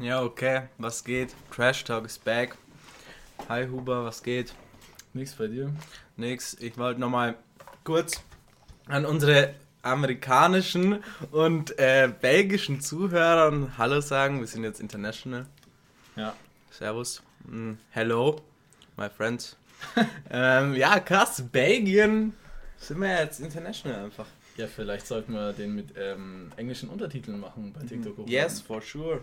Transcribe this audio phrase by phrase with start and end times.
[0.00, 1.34] Ja, okay, was geht?
[1.54, 2.56] Trash Talk ist back.
[3.50, 4.54] Hi Huber, was geht?
[5.12, 5.70] Nichts bei dir?
[6.16, 7.34] Nix, ich wollte nochmal
[7.84, 8.22] kurz
[8.86, 14.40] an unsere amerikanischen und äh, belgischen Zuhörern Hallo sagen.
[14.40, 15.44] Wir sind jetzt international.
[16.16, 16.34] Ja.
[16.70, 17.22] Servus.
[17.44, 18.40] Mm, hello,
[18.96, 19.58] my friends.
[20.30, 22.32] ähm, ja, krass, Belgien
[22.78, 24.26] sind wir jetzt international einfach.
[24.56, 28.12] Ja, vielleicht sollten wir den mit ähm, englischen Untertiteln machen bei TikTok.
[28.12, 28.32] hochladen.
[28.32, 29.20] Yes, for sure.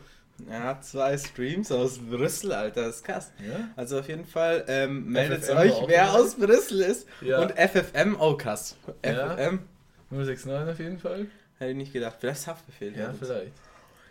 [0.49, 3.31] Er hat zwei Streams aus Brüssel, Alter, das ist krass.
[3.45, 3.69] Ja?
[3.75, 7.07] Also auf jeden Fall ähm, meldet FFM euch, wer aus Brüssel ist.
[7.21, 7.39] Ja.
[7.41, 8.77] Und FFM auch krass.
[9.03, 9.35] Ja.
[9.35, 9.59] FFM
[10.11, 11.27] 069 auf jeden Fall.
[11.57, 12.17] hätte ich nicht gedacht.
[12.19, 12.97] Vielleicht Haftbefehl.
[12.97, 13.53] Ja, vielleicht.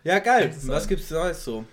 [0.03, 0.55] Ja, geil.
[0.65, 1.65] Was gibt's Neues so?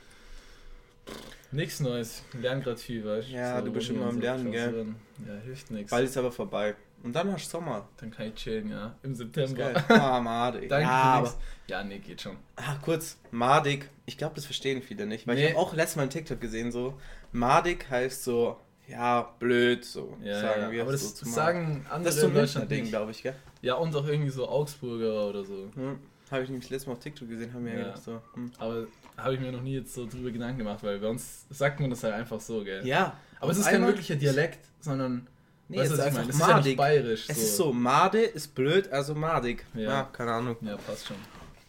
[1.52, 2.23] Nichts Neues.
[2.34, 4.88] Ich lerne gerade viel, weißt Ja, du bist immer am Lernen, gell?
[5.28, 5.92] Ja, hilft nichts.
[5.92, 6.76] Bald ist aber vorbei.
[7.04, 7.88] Und dann hast du Sommer.
[7.98, 8.96] Dann kann ich chillen, ja.
[9.04, 9.74] Im September.
[9.90, 10.70] Ah, Madig.
[10.70, 11.34] Danke ja, aber.
[11.68, 12.38] Ja, nee, geht schon.
[12.56, 13.90] ah, kurz, Madig.
[14.06, 15.28] Ich glaube, das verstehen viele nicht.
[15.28, 15.50] Weil ich Nee.
[15.52, 16.98] habe auch letztes Mal einen TikTok gesehen, so.
[17.34, 20.18] Madig heißt so, ja, blöd, so.
[20.23, 20.72] Ja, sagen ja.
[20.72, 23.22] wir aber das so zu sagen andere Das ist so ein Deutschland Ding, glaube ich,
[23.23, 23.36] gell?
[23.62, 25.70] Ja, und auch irgendwie so Augsburger oder so.
[25.76, 26.00] Hm.
[26.32, 27.86] Habe ich nämlich letztes Mal auf TikTok gesehen, haben wir ja Ja.
[27.86, 28.22] gedacht so.
[28.34, 28.52] Hm.
[28.58, 31.80] Aber habe ich mir noch nie jetzt so drüber Gedanken gemacht, weil bei uns sagt
[31.80, 32.86] man das halt einfach so, gell?
[32.88, 33.17] Ja.
[33.40, 35.28] Aber es ist kein wirklicher Dialekt, sondern.
[35.69, 36.30] Nee, weißt ist einfach meine?
[36.30, 36.78] Es ist ja nicht madig.
[36.78, 37.25] bayerisch.
[37.30, 39.66] Es ist so, Made ist blöd, also madig.
[39.73, 40.03] Ja, Ja.
[40.11, 40.58] keine Ahnung.
[40.61, 41.17] Ja, passt schon.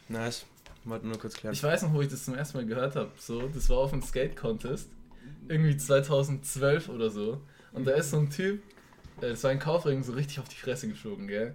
[0.09, 0.45] Nice.
[0.84, 1.55] Wollte nur kurz klären.
[1.55, 3.11] Ich weiß noch, wo ich das zum ersten Mal gehört habe.
[3.19, 4.91] So, das war auf einem Skate-Contest.
[5.48, 7.41] Irgendwie 2012 oder so.
[7.73, 8.62] Und da ist so ein Typ,
[9.20, 11.55] äh, das war ein Kaufring, so richtig auf die Fresse geflogen, gell?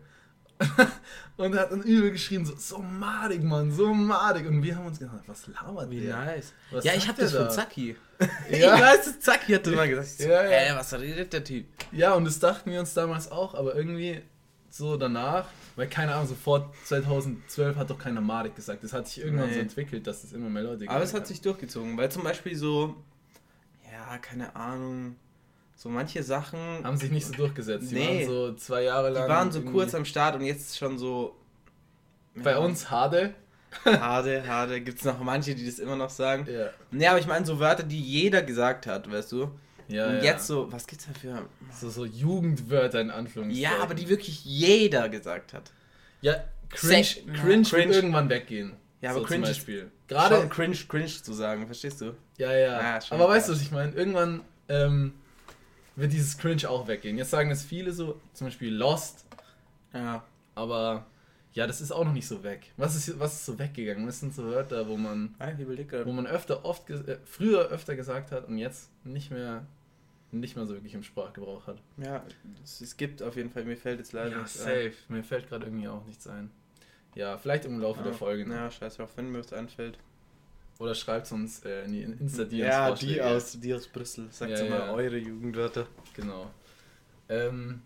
[1.38, 4.46] und er hat dann übel geschrien, so, so madig, Mann, so madig.
[4.48, 6.18] Und wir haben uns gedacht, was labert Wie der?
[6.18, 6.54] nice.
[6.72, 7.54] Was ja, ich habe das der von da?
[7.54, 7.96] Zacki.
[8.52, 8.76] Ja.
[8.76, 10.08] Ich weiß, das Zacki hat das mal gesagt.
[10.10, 10.50] So, Ja, ja.
[10.50, 11.66] Ey, was redet der Typ?
[11.94, 14.22] Ja, und das dachten wir uns damals auch, aber irgendwie
[14.70, 18.84] so danach, weil keine Ahnung, so vor 2012 hat doch keiner Madig gesagt.
[18.84, 19.54] Das hat sich irgendwann Nee.
[19.56, 21.28] so entwickelt, dass das immer mehr Leute Aber es hat haben.
[21.28, 22.96] sich durchgezogen, weil zum Beispiel so,
[23.90, 25.16] ja, keine Ahnung,
[25.80, 27.90] so manche Sachen, haben sich nicht so durchgesetzt.
[27.92, 28.08] Die Nee.
[28.08, 29.30] waren so zwei Jahre die lang.
[29.30, 31.38] waren so kurz am Start und jetzt schon so.
[32.36, 33.34] Bei ja, uns Hade.
[33.86, 34.82] Hade, hade.
[34.82, 36.46] Gibt es noch manche, die das immer noch sagen?
[36.52, 36.72] Ja.
[36.92, 39.52] Nee, aber ich meine so Wörter, die jeder gesagt hat, weißt du?
[39.88, 40.24] Ja, und ja.
[40.24, 41.46] jetzt so, was gibt's da für.
[41.72, 43.62] So, so Jugendwörter in Anführungszeichen.
[43.78, 45.72] Ja, aber die wirklich jeder gesagt hat.
[46.20, 48.74] Ja, cringe, Sa- cringe, cringe wird irgendwann weggehen.
[49.00, 49.48] Ja, aber so cringe.
[49.48, 50.50] Gerade Gerade.
[50.50, 52.16] cringe, cringe zu sagen, verstehst du?
[52.38, 52.82] Ja, ja.
[52.82, 53.94] Ja, schon aber weißt du, was ich meine?
[53.94, 55.14] Irgendwann ähm,
[56.00, 57.18] wird dieses Cringe auch weggehen.
[57.18, 59.26] Jetzt sagen es viele so, zum Beispiel Lost,
[59.94, 60.24] Ja.
[60.56, 61.06] aber
[61.54, 62.72] ja, das ist auch noch nicht so weg.
[62.78, 64.06] Was ist, was ist so weggegangen?
[64.06, 65.36] Das sind so Wörter, wo man,
[66.06, 69.66] wo man öfter, oft, äh, früher öfter gesagt hat und jetzt nicht mehr,
[70.32, 71.78] nicht mehr so wirklich im Sprachgebrauch hat.
[71.98, 72.24] Ja,
[72.64, 74.66] es, gibt auf jeden Fall, mir fällt jetzt leider Ja, nichts ein.
[74.92, 74.94] safe.
[75.08, 76.52] Mir fällt gerade irgendwie auch nichts ein.
[77.16, 78.46] Ja, vielleicht im Laufe der Folge.
[78.48, 78.56] noch.
[78.56, 79.98] Ja, scheiß drauf, wenn mir was einfällt.
[80.80, 84.28] Oder schreibt uns äh, in die Insta DMs Ja, die aus, die aus Brüssel.
[84.32, 84.94] Sagt Ja, mal ja.
[84.94, 85.86] eure Jugendwörter.
[86.16, 86.50] Genau.
[87.28, 87.82] Ähm,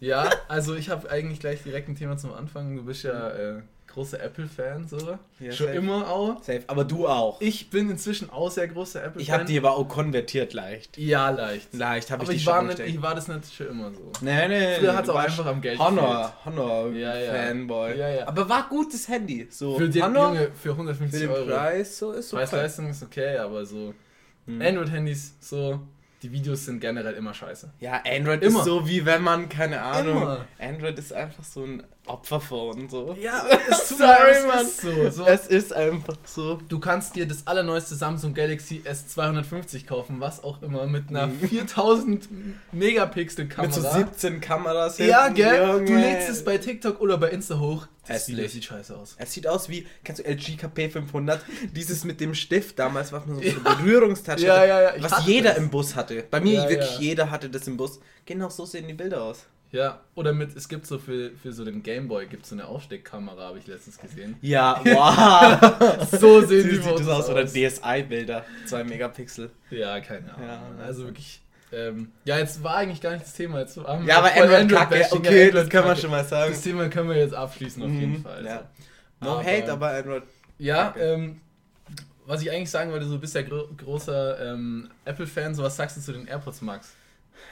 [0.00, 2.76] ja, also ich habe eigentlich gleich direkt ein Thema zum Anfang.
[2.76, 5.18] Du bist ja äh, großer Apple-Fan, so.
[5.40, 5.78] Ja, Schon safe.
[5.78, 6.42] immer auch.
[6.42, 7.40] Safe, aber du auch.
[7.40, 9.22] Ich bin inzwischen auch sehr großer Apple-Fan.
[9.22, 10.98] Ich habe die aber auch konvertiert leicht.
[10.98, 11.72] Ja, leicht.
[11.74, 14.12] Leicht habe ich die ich war, nicht, ich war das nicht schon immer so.
[14.20, 17.32] Nee, nee, Früher hat's du auch einfach am Geld Honor, Honor Ja, ja.
[17.32, 17.96] Fanboy.
[17.98, 18.28] Ja, ja.
[18.28, 19.46] Aber war gutes Handy.
[19.50, 21.46] So Für den Honor, Junge, für für 150 den Euro.
[21.46, 22.36] Preis, so ist so.
[22.36, 23.94] Preis-Leistung ist okay, aber so
[24.46, 24.62] Hm.
[24.62, 25.80] Android-Handys, so,
[26.22, 27.72] die Videos sind generell immer scheiße.
[27.80, 28.60] Ja, Android Immer.
[28.60, 30.46] ist so wie wenn man, keine Ahnung, Immer.
[30.58, 33.16] Android ist einfach so ein Opferphone, so.
[33.20, 34.66] Ja, es tut Sorry, mir Mann.
[34.66, 35.10] es ist so.
[35.10, 35.26] so.
[35.26, 36.60] Es ist einfach so.
[36.68, 42.28] Du kannst dir das allerneueste Samsung Galaxy S250 kaufen, was auch immer, mit einer 4000
[42.72, 43.66] Megapixel Kamera.
[43.66, 45.84] Mit so 17 Kameras Ja, gell?
[45.84, 47.86] Du lädst es bei TikTok oder bei Insta hoch.
[48.08, 48.28] Das.
[48.28, 49.16] Video sieht scheiße aus.
[49.18, 51.40] Es sieht aus wie, kennst du LG KP 500?
[51.72, 55.02] Dieses mit dem Stift damals, was man so eine Berührungstasche Ja, hatte, ja, ja, ich
[55.02, 55.58] was jeder das.
[55.58, 56.22] im Bus hatte.
[56.30, 57.00] Bei mir Ja, wirklich ja.
[57.00, 57.98] jeder hatte das im Bus.
[58.24, 59.46] Genau so sehen die Bilder aus.
[59.72, 63.48] Ja, oder mit, es gibt so für, für so den Gameboy, gibt so eine Aufsteckkamera,
[63.48, 64.36] habe ich letztens gesehen.
[64.40, 66.08] Ja, wow.
[66.10, 67.28] So sehen die sieht Fotos das aus.
[67.30, 67.44] Oder.
[67.44, 69.50] DSI-Bilder, 2 Megapixel.
[69.70, 70.48] Ja, keine Ahnung.
[70.48, 71.40] Ja, also wirklich.
[71.72, 73.58] Ähm, ja, jetzt war eigentlich gar nicht das Thema.
[73.58, 76.00] Jetzt haben wir Ja, aber Android kacke, okay, ja, das kann man Android-Kacke.
[76.00, 76.52] schon mal sagen.
[76.52, 78.44] Das Thema können wir jetzt abschließen auf jeden Mhm, Fall.
[78.46, 78.62] ja.
[79.20, 79.26] so.
[79.26, 80.22] No hate, aber Android.
[80.58, 81.40] Ja, ähm,
[82.24, 85.96] was ich eigentlich sagen wollte, so bist ja gro großer ähm, Apple-Fan, so was sagst
[85.96, 86.94] du zu den AirPods Max?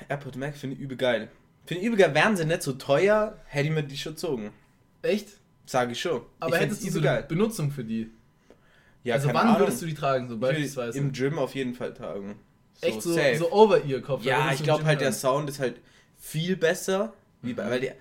[0.09, 1.29] AirPod Max finde ich übel geil.
[1.69, 2.15] Ich übel geil.
[2.15, 4.51] Wären sie nicht so teuer, hätte ich mir die schon gezogen.
[5.03, 5.29] Echt?
[5.67, 6.23] Sage ich schon.
[6.41, 8.11] Aber ich hättest du so eine Benutzung für die?
[9.03, 9.61] Ja, also wann Ahnung.
[9.61, 10.99] würdest du die tragen, so beispielsweise?
[10.99, 12.37] Im Gym auf jeden Fall tragen.
[12.81, 13.37] So, Echt so, safe.
[13.37, 14.25] so Over-Ear-Kopf?
[14.25, 15.77] Ja, ich glaube halt, der Sound ist halt
[16.19, 17.13] viel besser.
[17.43, 17.71] Wie bei, Mhm.
[17.71, 17.95] weil der,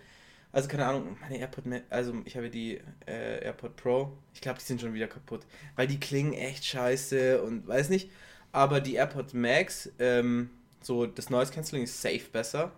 [0.53, 4.13] Also keine Ahnung, meine AirPod, also ich habe die äh, AirPod Pro.
[4.33, 5.41] Ich glaube, die sind schon wieder kaputt,
[5.75, 8.09] weil die klingen echt scheiße und weiß nicht.
[8.51, 10.51] Aber die AirPod Max, ähm,
[10.81, 12.71] so das Noise Cancelling ist safe besser,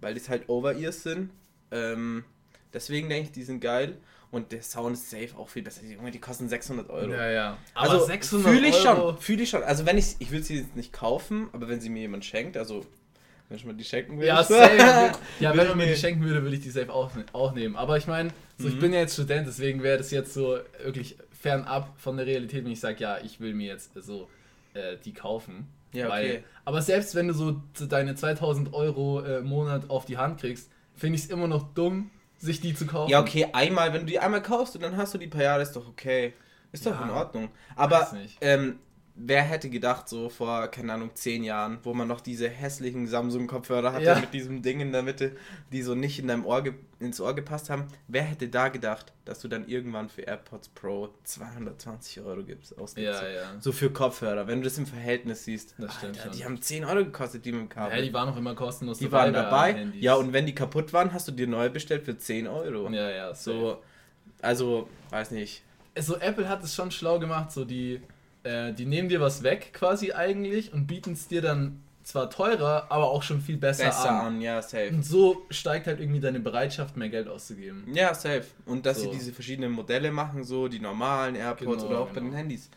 [0.00, 1.30] weil die halt Over-Ears sind.
[1.70, 2.24] Ähm,
[2.72, 3.96] deswegen denke ich, die sind geil
[4.30, 5.82] und der Sound ist safe auch viel besser.
[5.84, 7.12] Junge, die kosten 600 Euro.
[7.12, 7.58] Ja, ja.
[7.74, 9.62] also 600 fühle ich Euro- schon, fühle ich schon.
[9.62, 12.56] Also wenn ich, ich will sie jetzt nicht kaufen, aber wenn sie mir jemand schenkt,
[12.56, 12.84] also
[13.48, 14.26] wenn ich mal die schenken will.
[14.26, 14.76] Ja, safe.
[15.40, 17.54] ja, wenn ich man mir mir- die schenken würde, würde ich die safe auch, auch
[17.54, 17.76] nehmen.
[17.76, 18.80] Aber ich meine, so, ich Mhm.
[18.80, 22.72] bin ja jetzt Student, deswegen wäre das jetzt so wirklich fernab von der Realität, wenn
[22.72, 24.28] ich sage, ja, ich will mir jetzt so
[24.74, 25.68] äh, die kaufen.
[25.96, 26.44] Ja, okay.
[26.64, 30.70] aber selbst wenn du so deine 2000 Euro äh, im Monat auf die Hand kriegst,
[30.94, 33.10] finde ich es immer noch dumm, sich die zu kaufen.
[33.10, 35.62] Ja, okay, einmal, wenn du die einmal kaufst und dann hast du die paar Jahre,
[35.62, 36.34] ist doch okay.
[36.72, 37.48] Ist doch Ja, in Ordnung.
[37.74, 38.10] Aber
[38.40, 38.78] ähm,
[39.18, 43.92] wer hätte gedacht, so vor, keine Ahnung, zehn Jahren, wo man noch diese hässlichen Samsung-Kopfhörer
[43.92, 44.18] hatte Ja.
[44.20, 45.36] mit diesem Ding in der Mitte,
[45.72, 46.62] die so nicht in deinem Ohr
[46.98, 47.86] ins Ohr gepasst haben.
[48.08, 53.10] Wer hätte da gedacht, dass du dann irgendwann für AirPods Pro 220 Euro gibst, ausgibst?
[53.10, 53.26] Ja, so.
[53.26, 53.60] ja.
[53.60, 55.74] So für Kopfhörer, wenn du das im Verhältnis siehst.
[55.78, 56.30] Das stimmt Alter.
[56.30, 57.98] Die haben 10 Euro gekostet, die mit dem Kabel.
[57.98, 59.74] Ja, die waren auch immer kostenlos Die waren bei dabei.
[59.74, 60.02] Handys.
[60.02, 62.88] Ja, und wenn die kaputt waren, hast du dir neue bestellt für 10 Euro.
[62.90, 63.52] Ja, ja, so.
[63.52, 63.82] So,
[64.42, 65.62] also, weiß nicht.
[65.98, 68.00] so Apple hat es schon schlau gemacht, so die,
[68.46, 72.86] äh, die nehmen dir was weg quasi eigentlich und bieten es dir dann zwar teurer,
[72.88, 74.26] aber auch schon viel besser, Besser an.
[74.36, 74.90] an, ja, safe.
[74.90, 77.82] Und so steigt halt irgendwie deine Bereitschaft, mehr Geld auszugeben.
[77.92, 78.44] Ja, safe.
[78.64, 79.10] Und dass So.
[79.10, 82.26] sie diese verschiedenen Modelle machen, so die normalen AirPods Genau, oder auch bei genau.
[82.30, 82.70] den Handys.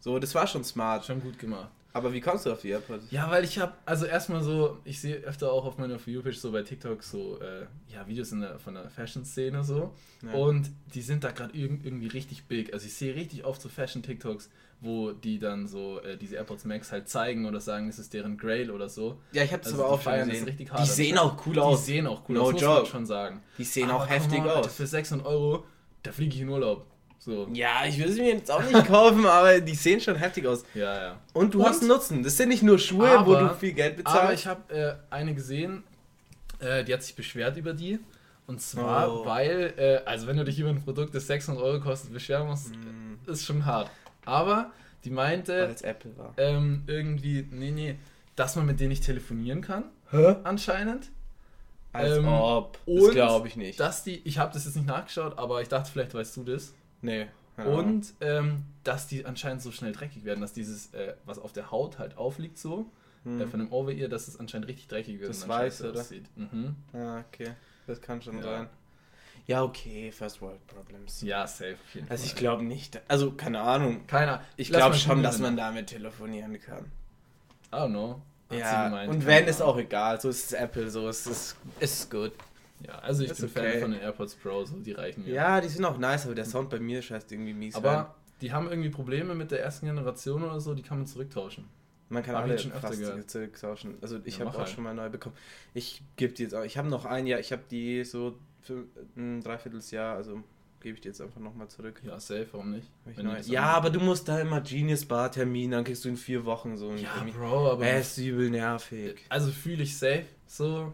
[0.00, 1.04] So, das war schon smart.
[1.04, 1.68] Schon gut gemacht.
[1.92, 3.10] Aber wie kommst du auf die AirPods?
[3.10, 6.36] Ja, weil ich habe, also erstmal so, ich sehe öfter auch auf meiner For You-Page
[6.38, 9.92] so bei TikTok so, äh, ja, Videos in der, von der Fashion-Szene so.
[10.22, 10.32] Ja.
[10.32, 12.72] Und die sind da gerade irg irgendwie richtig big.
[12.72, 14.48] Also ich sehe richtig oft so Fashion-TikToks,
[14.82, 18.36] wo die dann so äh, diese AirPods Max halt zeigen oder sagen, das ist deren
[18.38, 19.20] Grail oder so.
[19.32, 20.44] Ja, ich habe das Also aber die auch schon gesehen.
[20.44, 20.80] richtig hart.
[20.82, 21.86] Die sehen auch cool Die aus.
[21.86, 22.86] sehen auch cool No aus, muss man joke.
[22.86, 23.42] schon sagen.
[23.58, 24.74] Die sehen Aber auch heftig on, Alter, aus.
[24.74, 25.64] Für 600 Euro,
[26.02, 26.86] da fliege ich in Urlaub.
[27.18, 27.46] So.
[27.52, 30.64] Ja, ich würde sie mir jetzt auch nicht kaufen, aber die sehen schon heftig aus.
[30.74, 31.20] Ja, ja.
[31.34, 32.22] Und du Und- hast einen Nutzen.
[32.22, 34.40] Das sind nicht nur Schuhe, wo Aber- du viel Geld Aber bezahlst.
[34.42, 35.82] ich habe äh, eine gesehen,
[36.60, 37.98] äh, die hat sich beschwert über die.
[38.46, 39.26] Und zwar, Oh.
[39.26, 42.74] weil, äh, also wenn du dich über ein Produkt, das 600 Euro kostet, beschweren musst,
[42.74, 43.90] Hm, ist schon hart.
[44.30, 44.70] Aber
[45.04, 45.74] die meinte,
[46.36, 47.96] ähm, irgendwie, nee, nee,
[48.36, 50.36] dass man mit denen nicht telefonieren kann, Hä?
[50.44, 51.10] anscheinend.
[51.92, 52.78] Als ähm, ob.
[52.86, 53.80] Das glaube ich nicht.
[53.80, 56.72] Dass die, ich habe das jetzt nicht nachgeschaut, aber ich dachte, vielleicht weißt du das.
[57.02, 57.26] nee.
[57.56, 61.70] Und ähm, dass die anscheinend so schnell dreckig werden, dass dieses, äh, was auf der
[61.70, 62.86] Haut halt aufliegt, so,
[63.24, 63.38] Hm.
[63.38, 65.28] äh, von dem Over-Ear, dass es anscheinend richtig dreckig wird.
[65.28, 66.00] Das Weiß, oder?
[66.00, 66.24] aussieht.
[66.36, 66.74] Mhm.
[66.94, 67.50] Ah, okay.
[67.86, 68.42] Das kann schon Ja.
[68.42, 68.68] sein.
[69.46, 71.22] Ja, okay, First World Problems.
[71.22, 71.76] Ja, safe.
[72.08, 73.00] Also ich glaube nicht.
[73.08, 74.06] Also keine Ahnung.
[74.06, 74.42] Keiner.
[74.56, 76.90] Ich glaube schon, dass man damit telefonieren kann.
[77.72, 78.22] I don't know.
[78.50, 80.20] Hat Ja, gemeint, und wenn, ist auch egal.
[80.20, 82.32] So ist es Apple, so ist es ist gut.
[82.84, 83.72] Ja, also ich Ist bin okay.
[83.72, 85.32] Fan von den AirPods Pro, so die reichen mir.
[85.34, 87.76] Ja, die sind auch nice, aber der Sound bei mir scheißt irgendwie mies.
[87.76, 87.84] rein.
[87.84, 91.68] Aber die haben irgendwie Probleme mit der ersten Generation oder so, die kann man zurücktauschen.
[92.08, 93.98] man kann hab alle schon öfter fast zurücktauschen.
[94.00, 94.70] Also ich Ja, habe auch halt.
[94.70, 95.36] schon mal neu bekommen.
[95.74, 96.64] Ich gebe die jetzt auch.
[96.64, 97.38] Ich habe noch ein Jahr.
[97.38, 98.84] Ich habe die so für
[99.16, 100.16] ein Dreivierteljahr.
[100.16, 100.42] Also
[100.80, 102.00] gebe ich die jetzt einfach nochmal zurück.
[102.04, 102.88] Ja, safe, warum nicht?
[103.40, 106.44] Ich ja, aber du musst da immer Genius Bar Termin, dann kriegst du in vier
[106.44, 107.34] Wochen so einen Ja, Termin.
[107.34, 107.84] Bro, aber.
[107.86, 109.24] Er ist übel nervig.
[109.28, 110.92] Also fühle ich safe, so,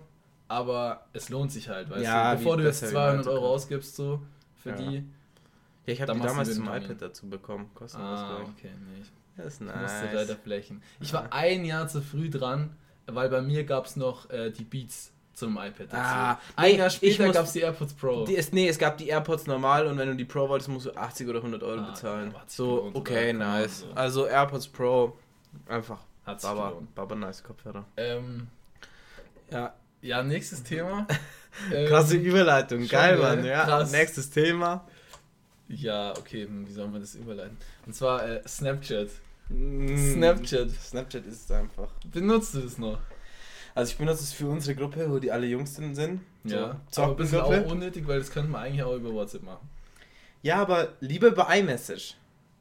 [0.48, 2.38] aber es lohnt sich halt, weißt Ja, du?
[2.38, 4.20] Bevor du jetzt besser, wie 200 weiter Euro ausgibst, so,
[4.56, 4.76] für Ja.
[4.76, 4.96] die.
[5.86, 7.70] Ja, ich habe die damals zum iPad dazu bekommen.
[7.74, 8.48] Kostenlos, Ah, ich.
[8.48, 9.02] okay, nee.
[9.02, 10.14] Ich Das ist musste nice.
[10.14, 10.82] leider blechen.
[11.00, 12.74] Ich war ein Jahr zu früh dran,
[13.06, 15.96] weil bei mir gab es noch äh, die Beats zum iPad dazu.
[15.96, 18.24] Ah, ein nee, Jahr später gab es die AirPods Pro.
[18.24, 20.86] Die ist, nee, es gab die AirPods normal und wenn du die Pro wolltest, musst
[20.86, 22.32] du 80 oder 100 Euro Ah, bezahlen.
[22.34, 23.80] ja, so, okay, nice.
[23.80, 23.86] So.
[23.94, 25.16] Also AirPods Pro,
[25.68, 26.94] einfach Hat sich Baba, gelohnt.
[26.94, 27.84] Baba nice Kopfhörer.
[27.96, 28.48] Ähm,
[29.50, 31.06] Ja, ja, nächstes Thema.
[31.72, 33.22] Ähm, krasse Überleitung, geil, gell?
[33.36, 33.42] Mann.
[33.42, 33.90] Ja, Krass.
[33.90, 34.86] nächstes Thema.
[35.68, 37.56] Ja, okay, hm, wie soll man das überleiten?
[37.86, 39.08] Und zwar äh, Snapchat.
[39.48, 40.70] Mm, Snapchat.
[40.70, 41.88] Snapchat ist es einfach.
[42.12, 42.98] Benutzt du das noch?
[43.76, 46.22] Also ich benutze es für unsere Gruppe, wo die alle Jungs drin sind.
[46.44, 46.80] So, ja.
[46.96, 49.68] Aber ein bisschen auch unnötig, weil das könnte man eigentlich auch über WhatsApp machen.
[50.42, 52.14] Ja, aber lieber über iMessage.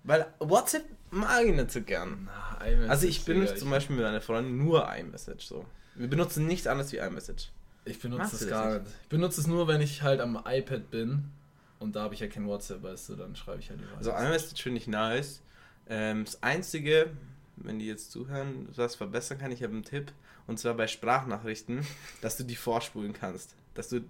[0.03, 2.27] Weil WhatsApp mag ich nicht so gern.
[2.27, 5.65] Na, Also ich benutze zum Beispiel mit einer Freundin nur iMessage so.
[5.95, 7.49] Wir benutzen nichts anderes wie iMessage.
[7.85, 8.91] Ich benutze Machst es das gar nicht?
[9.03, 11.31] Ich benutze es nur, wenn ich halt am iPad bin
[11.79, 14.09] und da habe ich ja kein WhatsApp, weißt du, dann schreibe ich halt über Also
[14.11, 14.27] iMessage.
[14.29, 15.41] iMessage finde ich nice.
[15.87, 17.11] Ähm, das Einzige,
[17.55, 20.11] wenn die jetzt zuhören, was verbessern kann, ich habe einen Tipp.
[20.47, 21.85] Und zwar bei Sprachnachrichten,
[22.21, 23.55] dass du die vorspulen kannst.
[23.73, 24.01] Dass du.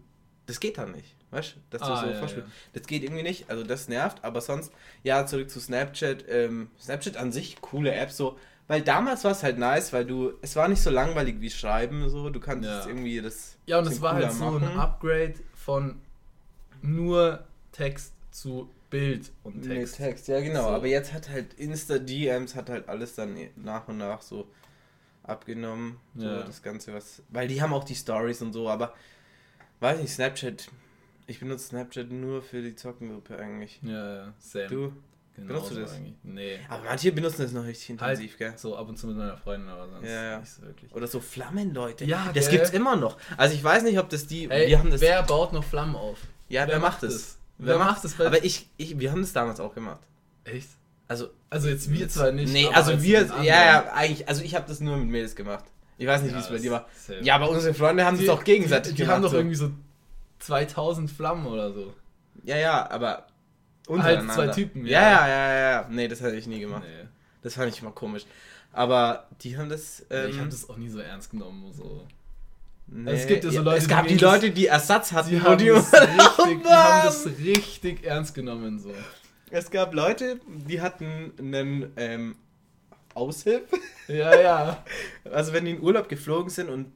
[0.48, 1.60] Das geht dann nicht, weißt du?
[1.72, 2.44] Dass du Ah, so ja, ja.
[2.74, 6.25] Das geht irgendwie nicht, also das nervt, aber sonst, ja, zurück zu Snapchat.
[6.30, 8.38] Ähm, Snapchat an sich, coole App, so.
[8.68, 12.08] Weil damals war es halt nice, weil du, es war nicht so langweilig wie Schreiben,
[12.10, 12.30] so.
[12.30, 12.86] Du kannst Ja.
[12.88, 13.58] irgendwie das.
[13.65, 14.77] Ja, und es war halt so ein machen.
[14.80, 16.00] Upgrade von
[16.84, 19.98] nur Text zu Bild und Mit Text.
[19.98, 20.63] Text, ja genau.
[20.63, 20.70] So.
[20.70, 24.48] Aber jetzt hat halt Insta-DMs hat halt alles dann nach und nach so
[25.27, 25.98] abgenommen.
[26.15, 26.44] So Ja.
[26.44, 27.22] das Ganze, was.
[27.29, 28.94] Weil die haben auch die Stories und so, aber
[29.79, 30.70] weiß nicht, Snapchat.
[31.27, 33.79] Ich benutze Snapchat nur für die Zockengruppe eigentlich.
[33.82, 34.67] Ja, ja, same.
[34.67, 34.94] Du?
[35.36, 35.94] Genauso benutzt du das?
[35.96, 36.15] eigentlich.
[36.24, 36.60] Nee.
[36.70, 38.12] Aber manche benutzen das noch richtig Halt.
[38.20, 38.53] intensiv, gell?
[38.55, 40.39] So ab und zu mit meiner Freundin, aber sonst Ja, ja.
[40.39, 40.94] nicht so wirklich.
[40.96, 42.05] Oder so Flammenleute.
[42.05, 42.58] Ja, das gell?
[42.60, 43.17] gibt's immer noch.
[43.36, 44.50] Also ich weiß nicht, ob das die.
[44.50, 45.01] Ey, wir haben das.
[45.01, 46.20] wer baut noch Flammen auf?
[46.48, 47.38] ja, wer, macht das?
[47.58, 50.00] Wer macht das bei Aber ich, ich, wir haben das damals auch gemacht.
[50.46, 50.70] Echt?
[51.07, 52.51] Also Also jetzt wir zwar nicht.
[52.51, 55.63] Nee, also als wir, ja, ja, eigentlich, also ich habe das nur mit Mädels gemacht.
[55.97, 56.88] Ich weiß nicht, wie es bei dir war.
[57.21, 59.15] Ja, aber unsere Freunde haben Die- es auch gegenseitig die, die gemacht.
[59.15, 59.38] haben doch so.
[59.38, 59.71] irgendwie so
[60.39, 61.93] 2000 Flammen oder so.
[62.43, 63.27] Ja, ja, aber Halt
[63.88, 64.33] untereinander.
[64.33, 65.09] zwei Typen, Ja, ja.
[65.12, 65.88] ja, ja, ja, ja.
[65.89, 66.83] Nee, das hatte ich nie gemacht.
[66.85, 67.07] Nee.
[67.43, 68.25] Das fand ich immer komisch.
[68.74, 70.05] Aber die haben das.
[70.09, 71.71] Ähm, ich habe das auch nie so ernst genommen.
[71.71, 72.05] So.
[72.88, 75.29] nee, es gibt ja so Leute, Es die gab die das- Leute, die Ersatz hatten,
[75.29, 78.79] Die haben, die das richtig, die haben das richtig ernst genommen.
[78.79, 78.91] So.
[79.52, 82.36] Es gab Leute, die hatten einen ähm,
[83.14, 83.64] Aushilf.
[84.08, 84.84] Ja, ja.
[85.32, 86.92] Also wenn die in Urlaub geflogen sind und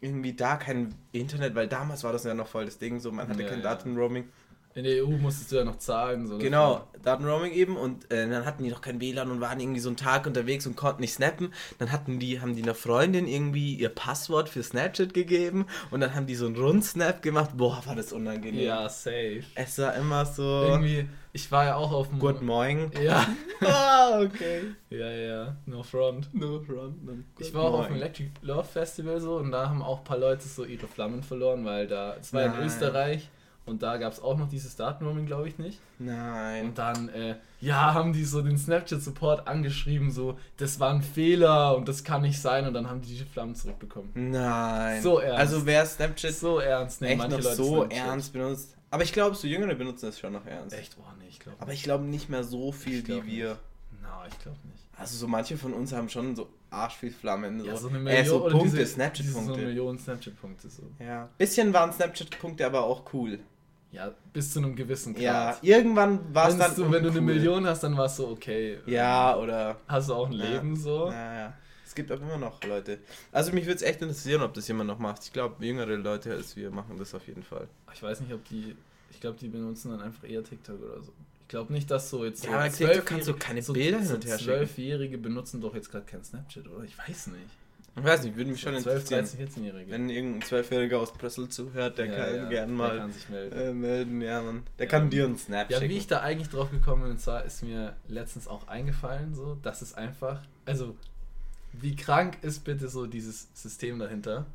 [0.00, 3.28] irgendwie da kein Internet, weil damals war das ja noch voll das Ding, so man
[3.28, 3.64] hatte Ja, kein ja.
[3.64, 4.28] Datenroaming.
[4.76, 6.26] In der EU musstest du ja noch zahlen.
[6.26, 9.78] So Genau, Datenroaming eben und äh, dann hatten die noch kein WLAN und waren irgendwie
[9.78, 11.52] so einen Tag unterwegs und konnten nicht snappen.
[11.78, 16.16] Dann hatten die, haben die einer Freundin irgendwie ihr Passwort für Snapchat gegeben und dann
[16.16, 17.50] haben die so einen Rundsnap gemacht.
[17.56, 18.64] Boah, war das unangenehm.
[18.64, 19.44] Ja, safe.
[19.54, 20.42] Es war immer so.
[20.42, 22.18] Irgendwie, ich war ja auch auf dem.
[22.18, 22.90] Good morning.
[23.00, 23.28] Ja.
[23.60, 24.74] ah, okay.
[24.90, 25.56] Ja, ja.
[25.66, 26.34] No front.
[26.34, 27.04] No front.
[27.04, 30.04] No Ich war auch auf dem Electric Love Festival so und da haben auch ein
[30.04, 32.66] paar Leute so ihre Flammen verloren, weil da, es war in Nein.
[32.66, 33.30] Österreich
[33.66, 35.80] und da gab es auch noch dieses Datenroaming, glaube ich nicht.
[35.98, 36.66] Nein.
[36.66, 41.76] Und dann, äh, ja, haben die so den Snapchat-Support angeschrieben, so, das war ein Fehler
[41.76, 44.10] und das kann nicht sein und dann haben die diese Flammen zurückbekommen.
[44.14, 45.02] Nein.
[45.02, 45.38] So ernst.
[45.38, 47.98] Also wer Snapchat So ernst, nehmen echt manche noch Leute so Snapchat.
[48.06, 48.76] ernst benutzt.
[48.90, 50.76] Aber ich glaube, so Jüngere benutzen das schon noch ernst.
[50.76, 50.96] Echt?
[51.00, 53.56] Oh, nee, ich glaube Aber ich glaube nicht mehr so viel wie wir.
[54.02, 54.84] Na, ich glaube nicht.
[54.96, 57.58] Also so manche von uns haben schon so arsch viel Flammen.
[57.60, 59.52] So, Ja, so eine äh, Million so oder Punkte, diese so Snapchat-Punkte.
[59.54, 60.82] eine Million Snapchat-Punkte so.
[61.00, 61.28] ja.
[61.38, 63.40] Bisschen waren Snapchat-Punkte aber auch cool.
[63.94, 65.22] Ja, bis zu einem gewissen Grad.
[65.22, 67.20] Ja, irgendwann war es dann so, wenn du eine.
[67.20, 68.74] Million hast, dann war es so, okay.
[68.74, 69.76] ähm, Ja, oder...
[69.86, 70.44] Hast du auch ein Ja.
[70.46, 71.10] Leben so?
[71.10, 71.54] Ja, ja.
[71.86, 72.98] Es gibt auch immer noch Leute.
[73.30, 75.22] Also mich würde es echt interessieren, ob das jemand noch macht.
[75.22, 77.68] Ich glaube, jüngere Leute als wir machen das auf jeden Fall.
[77.94, 78.74] Ich weiß nicht, ob die.
[79.12, 81.12] Ich glaube, die benutzen dann einfach eher TikTok oder so.
[81.42, 82.44] Ich glaube nicht, dass so jetzt.
[82.44, 84.44] Ja, so aber TikTok kannst du keine so, Bilder hin und her schicken.
[84.56, 86.82] Zwölfjährige benutzen doch jetzt gerade kein Snapchat, oder?
[86.82, 87.50] Ich weiß nicht.
[87.96, 89.46] Ich weiß nicht, würde mich schon 12, interessieren.
[89.46, 89.90] 13, 14-Jährige.
[89.92, 93.28] Wenn irgendein Zwölfjähriger aus Brüssel zuhört, der Ja, kann ja, gern der mal kann sich
[93.28, 93.56] melden.
[93.56, 94.20] äh, melden.
[94.20, 94.64] Ja, Mann.
[94.78, 94.90] Der Ja.
[94.90, 95.90] kann dir einen Snap Ja, schicken.
[95.92, 99.54] wie ich da eigentlich drauf gekommen bin, und zwar ist mir letztens auch eingefallen, so,
[99.62, 100.96] dass es einfach, also,
[101.72, 104.46] wie krank ist bitte so dieses System dahinter?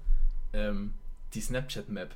[0.51, 0.93] Ähm,
[1.34, 2.10] die Snapchat-Map.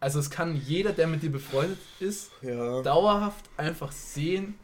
[0.00, 2.82] Also, es kann jeder, der mit dir befreundet ist, ja.
[2.82, 4.54] dauerhaft einfach sehen,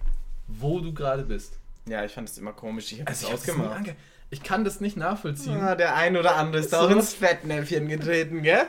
[0.49, 1.54] wo du gerade bist.
[1.87, 2.92] ja, ich fand das immer komisch.
[2.92, 3.95] Ich habe Also, das ausgemacht.
[4.30, 5.61] Ich kann das nicht nachvollziehen.
[5.61, 6.76] Ah, der ein oder andere ist So.
[6.78, 8.66] auch ins Fettnäpfchen getreten, gell?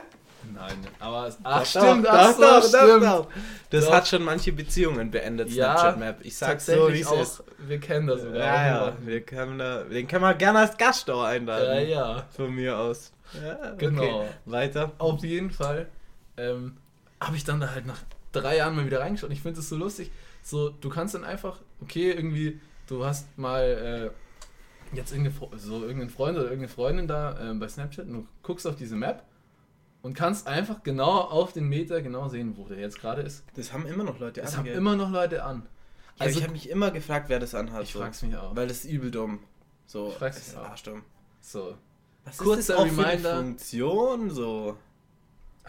[0.54, 3.02] Nein, aber es, ach, Doch, stimmt, doch, ach doch, so, stimmt.
[3.04, 3.28] doch.
[3.68, 6.16] Das hat schon manche Beziehungen beendet, Snapchat Map.
[6.22, 7.44] Ich sag's so, wie auch, ist.
[7.58, 8.38] wir kennen das sogar.
[8.38, 11.66] Ja, ja, wir können da, den können wir gerne als Gaststau einladen.
[11.66, 12.26] ja, ja.
[12.34, 13.12] Von mir aus.
[13.40, 14.26] Ja, Genau.
[14.46, 14.92] Weiter.
[14.98, 15.86] Auf jeden Fall
[16.36, 16.78] ähm,
[17.20, 18.00] habe ich dann da halt nach
[18.32, 19.30] drei Jahren mal wieder reingeschaut.
[19.30, 20.10] Ich finde es so lustig.
[20.42, 24.10] So, du kannst dann einfach, okay, irgendwie, du hast mal äh,
[24.92, 28.66] jetzt irgendeine, so irgendeinen Freund oder irgendeine Freundin da äh, bei Snapchat und du guckst
[28.66, 29.24] auf diese Map
[30.02, 33.44] und kannst einfach genau auf den Meter genau sehen, wo der jetzt gerade ist.
[33.54, 34.78] Das haben immer noch Leute Das haben angehört.
[34.78, 35.66] immer noch Leute an.
[36.18, 37.82] Ja, Also, ich habe mich immer gefragt, wer das anhat.
[37.84, 37.98] ich so.
[38.00, 38.54] frag's mich auch.
[38.56, 39.40] Weil das ist übel dumm.
[39.86, 40.70] So, Ich frag's es mich ist auch.
[40.70, 41.02] arschdumm.
[41.40, 41.74] So.
[42.24, 43.36] Was Kurzer ist das auch für eine Reminder.
[43.36, 44.76] Funktion so?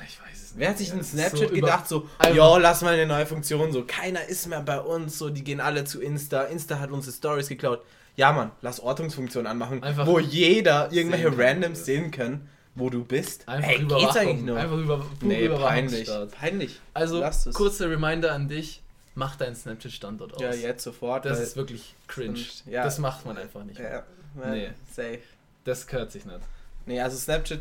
[0.06, 0.60] Ich weiß es nicht.
[0.60, 3.84] Wer hat sich in Snapchat so gedacht, so, ja, lass mal eine neue Funktion, so,
[3.86, 7.48] keiner ist mehr bei uns, so, die gehen alle zu Insta, Insta hat unsere Stories
[7.50, 7.84] geklaut.
[8.16, 11.40] Ja, Mann, lass Ortungsfunktion anmachen, Einfach wo jeder irgendwelche kann.
[11.40, 13.48] Randoms sehen können, wo du bist.
[13.48, 14.56] Einfach hey, geht's eigentlich noch?
[14.58, 16.80] Einfach über nee, peinlich, peinlich.
[16.94, 18.82] Also, kurzer Reminder an dich:
[19.16, 20.42] mach deinen Snapchat-Standort aus.
[20.42, 21.26] Ja, jetzt sofort.
[21.26, 22.36] Das ist wirklich cringe.
[22.36, 22.84] sonst- ja.
[22.84, 23.80] Das macht man einfach nicht.
[23.80, 24.04] mehr.
[24.44, 24.70] ja, Nee.
[24.94, 25.20] safe.
[25.64, 26.40] Das gehört sich nicht.
[26.86, 27.60] Nee, also Snapchat,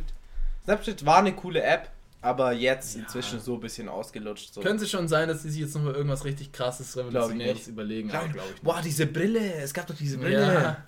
[0.64, 1.90] Snapchat war eine coole App,
[2.22, 3.02] aber jetzt Ja.
[3.02, 4.54] inzwischen so ein bisschen ausgelutscht.
[4.54, 4.60] So.
[4.60, 8.26] Könnte schon sein, dass die sich jetzt nochmal irgendwas richtig krasses, revolutionäres überlegen, Glaub aber
[8.28, 8.64] ich- glaube ich nicht.
[8.64, 10.40] Boah, diese Brille, es gab doch diese Brille.
[10.54, 10.84] Ja.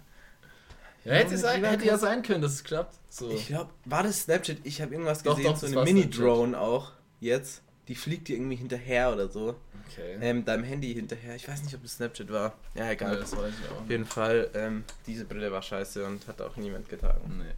[1.04, 2.94] Ja, hätte, Ja, sein, hätte ja sein können, dass es klappt.
[3.08, 3.28] So.
[3.30, 4.58] Ich glaube, war das Snapchat?
[4.62, 7.62] Ich habe irgendwas Doch, gesehen, doch, so eine Mini-Drone auch jetzt.
[7.88, 9.56] Die fliegt dir irgendwie hinterher oder so.
[9.90, 10.16] okay.
[10.20, 11.34] Ähm, deinem Handy hinterher.
[11.34, 12.54] Ich weiß nicht, ob das Snapchat war.
[12.76, 13.16] Ja, ja, egal.
[13.16, 13.80] das weiß ich auch.
[13.82, 17.38] Auf jeden Fall, ähm, diese Brille war scheiße und hat auch niemand getragen.
[17.38, 17.52] Nee.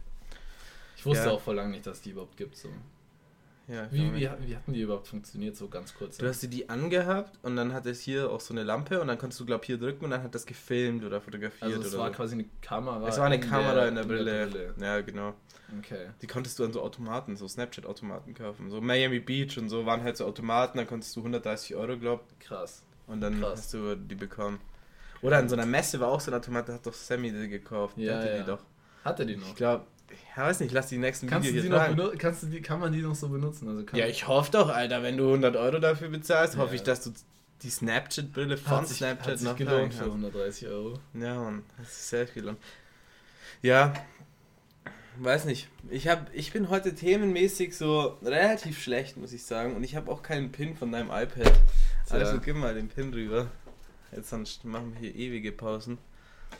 [0.97, 1.31] Ich wusste Ja.
[1.33, 2.57] auch vor lang nicht, dass die überhaupt gibt.
[2.57, 2.69] So.
[3.67, 6.17] Ja, Wie, wie, wie hatten die überhaupt funktioniert, so ganz kurz?
[6.17, 9.07] Du hast dir die angehabt und dann hat es hier auch so eine Lampe und
[9.07, 11.81] dann konntest du, glaube ich, hier drücken und dann hat das gefilmt oder fotografiert also
[11.81, 12.13] es oder war so.
[12.15, 13.07] quasi eine Kamera.
[13.07, 14.73] Es war eine in Kamera in der, Brille.
[14.79, 15.33] Ja, genau.
[15.79, 16.09] Okay.
[16.21, 18.69] Die konntest du an so Automaten, so Snapchat-Automaten kaufen.
[18.69, 22.23] So Miami Beach und so waren halt so Automaten, da konntest du 130 Euro, glaub
[22.39, 22.83] Krass.
[23.07, 23.59] und dann Krass.
[23.61, 24.59] hast du die bekommen.
[25.23, 27.47] Oder an so einer Messe war auch so ein Automat, da hat doch Sammy die
[27.49, 27.97] gekauft.
[27.97, 28.37] Der Ja, hatte ja.
[28.37, 28.59] die doch.
[29.03, 29.47] Hat er die noch?
[29.47, 32.17] Ich glaube, ich weiß nicht, lass die nächsten Kannst du Video hier noch tragen.
[32.17, 33.67] Kannst du die, kann man die noch so benutzen?
[33.69, 36.75] Also Ja, ich hoffe doch, Alter, wenn du 100 Euro dafür bezahlst, hoffe Ja.
[36.75, 37.11] ich, dass du
[37.63, 40.15] die Snapchat-Brille von sich, Snapchat hat sich noch gelohnt für kannst.
[40.15, 40.99] 130 Euro.
[41.13, 42.41] Ja, Mann, das ist sehr viel.
[42.43, 42.59] gelohnt.
[43.61, 43.93] Ja,
[45.17, 45.69] weiß nicht.
[45.89, 49.75] Ich, hab, ich bin heute themenmäßig so relativ schlecht, muss ich sagen.
[49.75, 51.53] Und ich habe auch keinen Pin von deinem iPad.
[52.07, 52.17] Tja.
[52.17, 53.47] Also gib mal den Pin rüber.
[54.13, 55.97] Jetzt sonst machen wir hier ewige Pausen.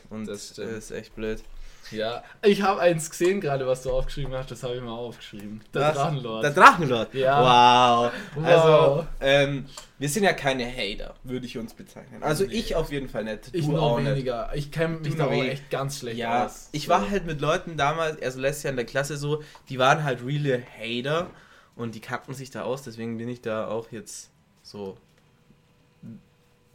[0.09, 1.43] Und Das das, ist echt blöd.
[1.91, 5.61] Ja, ich habe eins gesehen gerade, was du aufgeschrieben hast, das habe ich mal aufgeschrieben.
[5.73, 5.93] Der Was?
[5.95, 6.43] Drachenlord.
[6.43, 7.13] Der Drachenlord.
[7.13, 8.05] Ja.
[8.05, 8.11] Wow.
[8.35, 8.45] Wow.
[8.45, 9.65] Also, ähm,
[9.99, 12.23] wir sind ja keine Hater, würde ich uns bezeichnen.
[12.23, 12.53] Also Nee.
[12.55, 13.49] ich auf jeden Fall nicht.
[13.53, 14.09] ich du noch auch nicht.
[14.11, 14.49] weniger.
[14.55, 16.69] Ich kenne mich da echt ganz schlecht Ja, aus.
[16.71, 20.03] ich war halt mit Leuten damals, also letztes Jahr in der Klasse so, die waren
[20.03, 21.29] halt reale Hater
[21.75, 24.31] und die kannten sich da aus, deswegen bin ich da auch jetzt
[24.63, 24.97] so,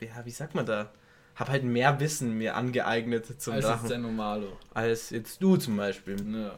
[0.00, 0.90] ja, wie sagt man da?
[1.40, 4.56] Hab halt mehr Wissen mir angeeignet zum als ist Drachen, der Normalo.
[4.74, 6.52] als jetzt du zum Beispiel, Ja.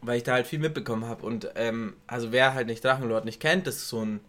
[0.00, 3.38] weil ich da halt viel mitbekommen habe und ähm, also wer halt nicht Drachenlord nicht
[3.38, 4.20] kennt, das ist so ein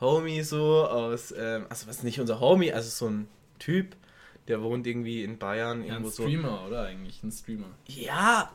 [0.00, 3.28] Homie so aus, ähm, also was nicht unser Homie, also so ein
[3.60, 3.94] Typ,
[4.48, 6.22] der wohnt irgendwie in Bayern ja, ein irgendwo so.
[6.24, 7.22] Streamer, oder eigentlich?
[7.22, 7.66] Ein Streamer.
[7.86, 8.50] Ja.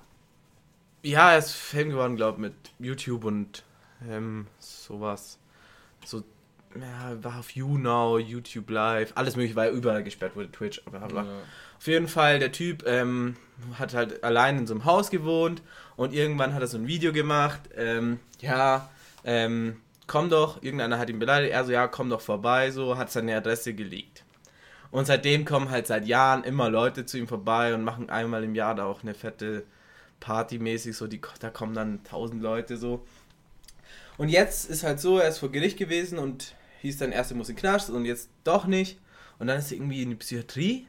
[1.04, 3.64] Ja, er ist Fame geworden, glaube ich, mit YouTube und
[4.10, 5.38] ähm, sowas.
[6.04, 6.24] So,
[6.82, 11.24] ja, war auf YouNow, YouTube Live, alles mögliche, weil überall gesperrt wurde, Twitch, bla bla.
[11.24, 11.30] Ja.
[11.78, 13.36] Auf jeden Fall, der Typ ähm,
[13.78, 15.62] hat halt allein in so einem Haus gewohnt
[15.96, 17.62] und irgendwann hat er so ein Video gemacht.
[17.76, 18.90] Ähm, ja,
[19.24, 23.12] ähm, komm doch, irgendeiner hat ihn beleidigt, er so, ja, komm doch vorbei, so, hat
[23.12, 24.24] seine Adresse geleakt.
[24.90, 28.56] Und seitdem kommen halt seit Jahren immer Leute zu ihm vorbei und machen einmal im
[28.56, 29.66] Jahr da auch eine fette
[30.20, 33.06] Party mäßig, so, die, da kommen dann tausend Leute so.
[34.18, 37.38] Und jetzt ist halt so, er ist vor Gericht gewesen und hieß dann erst, er
[37.38, 39.00] muss in den Knast und jetzt doch nicht.
[39.40, 40.88] Und dann ist er irgendwie in die Psychiatrie.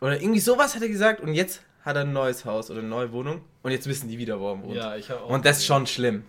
[0.00, 1.20] Oder irgendwie sowas hat er gesagt.
[1.20, 3.42] Und jetzt hat er ein neues Haus oder eine neue Wohnung.
[3.62, 4.74] Und jetzt wissen die wieder, wo er wohnt.
[4.74, 5.30] Ja, ich habe auch.
[5.30, 6.24] und das ist schon schlimm.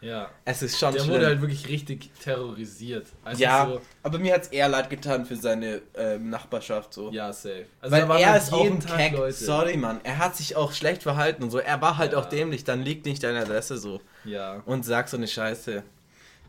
[0.00, 0.28] Ja.
[0.44, 1.14] Es ist schon Der schlimm.
[1.14, 3.06] wurde halt wirklich richtig terrorisiert.
[3.24, 7.10] Also ja, So, aber mir hat es eher leid getan für seine ähm, Nachbarschaft so.
[7.10, 7.64] ja, safe.
[7.80, 9.32] Also Weil er halt ist auch ein Tag Keck.
[9.32, 9.98] Sorry, Mann.
[10.04, 11.58] Er hat sich auch schlecht verhalten und so.
[11.58, 12.18] Er war halt Ja.
[12.18, 12.62] auch dämlich.
[12.64, 14.00] Dann liegt nicht deine Adresse so.
[14.24, 14.62] Ja.
[14.66, 15.82] Und sag so eine Scheiße.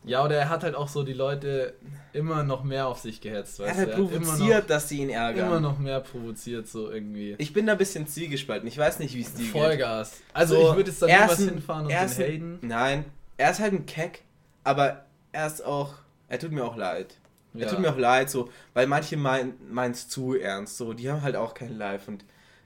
[0.08, 1.74] Ja, oder er hat halt auch so die Leute
[2.13, 3.91] immer noch mehr auf sich gehetzt, Er weißt hat du?
[3.93, 5.48] halt Er hat provoziert, dass sie ihn noch, ärgern.
[5.48, 7.36] immer noch mehr provoziert, so irgendwie.
[7.38, 8.67] Ich bin da ein bisschen zielgespalten.
[8.67, 9.52] Ich weiß nicht, wie es dir geht.
[9.52, 10.22] Vollgas.
[10.34, 12.60] Also So, ich würde jetzt da er niemals hinfahren und er den haten.
[12.62, 13.06] Nein,
[13.38, 14.24] er ist halt ein Keck,
[14.63, 15.93] aber er ist auch,
[16.28, 17.15] er tut mir auch leid.
[17.54, 17.70] Er Ja.
[17.70, 21.36] tut mir auch leid, so, weil manche meinen es zu ernst, so, die haben halt
[21.36, 22.24] auch kein Live und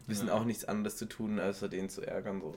[0.08, 0.34] wissen Ja.
[0.34, 2.56] auch nichts anderes zu tun, als den zu ärgern, so.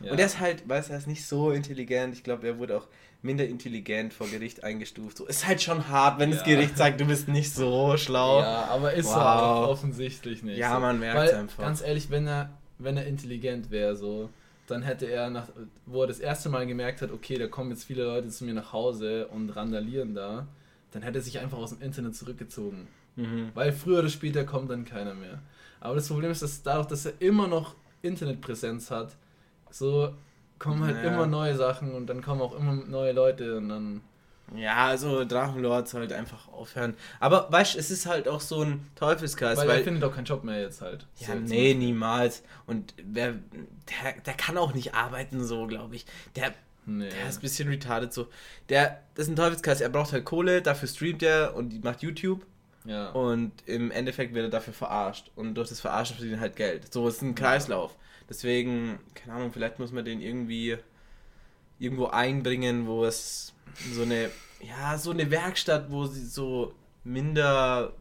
[0.00, 0.12] Ja.
[0.12, 2.76] Und er ist halt, weißt du, er ist nicht so intelligent, ich glaube, er wurde
[2.76, 2.86] auch
[3.22, 6.46] minder intelligent vor Gericht eingestuft, so, ist halt schon hart, wenn das Ja.
[6.46, 8.40] Gericht sagt, du bist nicht so schlau.
[8.40, 9.16] Ja, aber ist Wow.
[9.16, 10.58] er auch offensichtlich nicht.
[10.58, 10.80] Ja, so.
[10.80, 11.62] man merkt's Weil, einfach.
[11.62, 14.28] Ganz ehrlich, wenn er, wenn er intelligent wäre, so,
[14.66, 15.48] dann hätte er nach,
[15.86, 18.54] wo er das erste Mal gemerkt hat, okay, da kommen jetzt viele Leute zu mir
[18.54, 20.46] nach Hause und randalieren da,
[20.92, 22.88] dann hätte er sich einfach aus dem Internet zurückgezogen.
[23.16, 23.50] Mhm.
[23.54, 25.38] Weil früher oder später kommt dann keiner mehr.
[25.80, 29.16] Aber das Problem ist, dass dadurch, dass er immer noch Internetpräsenz hat,
[29.74, 30.12] so
[30.58, 31.12] kommen halt Ja.
[31.12, 34.00] immer neue Sachen und dann kommen auch immer neue Leute und dann.
[34.54, 36.94] Ja, also Drachenlord soll halt einfach aufhören.
[37.18, 39.78] Aber weißt du, es ist halt auch so ein Teufelskreis, Weil, weil.
[39.78, 41.06] er findet auch keinen Job mehr jetzt halt.
[41.18, 41.74] ja, So nee, Beispiel.
[41.76, 42.42] niemals.
[42.66, 46.04] Und wer, der, der kann auch nicht arbeiten, so, glaube ich.
[46.36, 46.52] Der,
[46.86, 47.08] Nee.
[47.08, 48.28] der ist ein bisschen retarded, so.
[48.68, 52.44] Der, das ist ein Teufelskreis, er braucht halt Kohle, dafür streamt er und macht YouTube.
[52.84, 53.08] ja.
[53.12, 55.30] Und im Endeffekt wird er dafür verarscht.
[55.36, 56.92] Und durch das Verarschen verdient er halt Geld.
[56.92, 57.96] So, es ist ein Kreislauf.
[58.28, 60.78] Deswegen, keine Ahnung, vielleicht muss man den irgendwie
[61.78, 63.52] irgendwo einbringen, wo es
[63.92, 67.92] so eine, ja, so eine Werkstatt, wo sie so minder,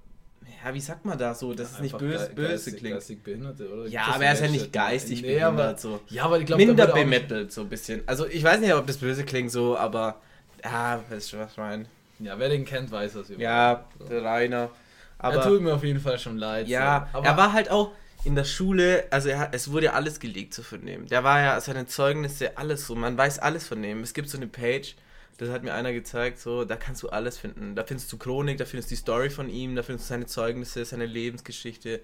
[0.64, 2.96] ja, wie sagt man da so, dass es nicht böse, ge- böse geistig, klingt.
[2.96, 3.88] Geistig Behinderte, oder?
[3.88, 6.00] Ja, Das aber er ist ja nicht geistig Nee, behindert, aber, so.
[6.10, 8.04] Ja, aber ich glaube, Minder bemittelt, so ein bisschen.
[8.06, 10.22] Also, ich weiß nicht, ob das böse klingt so, aber,
[10.64, 11.86] ja, weißt du, was ich meine.
[12.20, 14.10] Ja, wer den kennt, weiß, was wir Ja, meinen.
[14.10, 14.58] der Rainer.
[14.58, 14.70] er
[15.18, 16.68] Aber, tut mir auf jeden Fall schon leid.
[16.68, 17.18] Ja, so.
[17.18, 17.92] aber er war halt auch
[18.24, 21.08] in der Schule, also er, es wurde ja alles gelegt von dem.
[21.08, 24.02] Der war ja, seine Zeugnisse, alles so, man weiß alles von dem.
[24.02, 24.96] Es gibt so eine Page,
[25.38, 27.76] das hat mir einer gezeigt, so, da kannst du alles finden.
[27.76, 30.26] Da findest du Chronik, da findest du die Story von ihm, da findest du seine
[30.26, 32.02] Zeugnisse, seine Lebensgeschichte.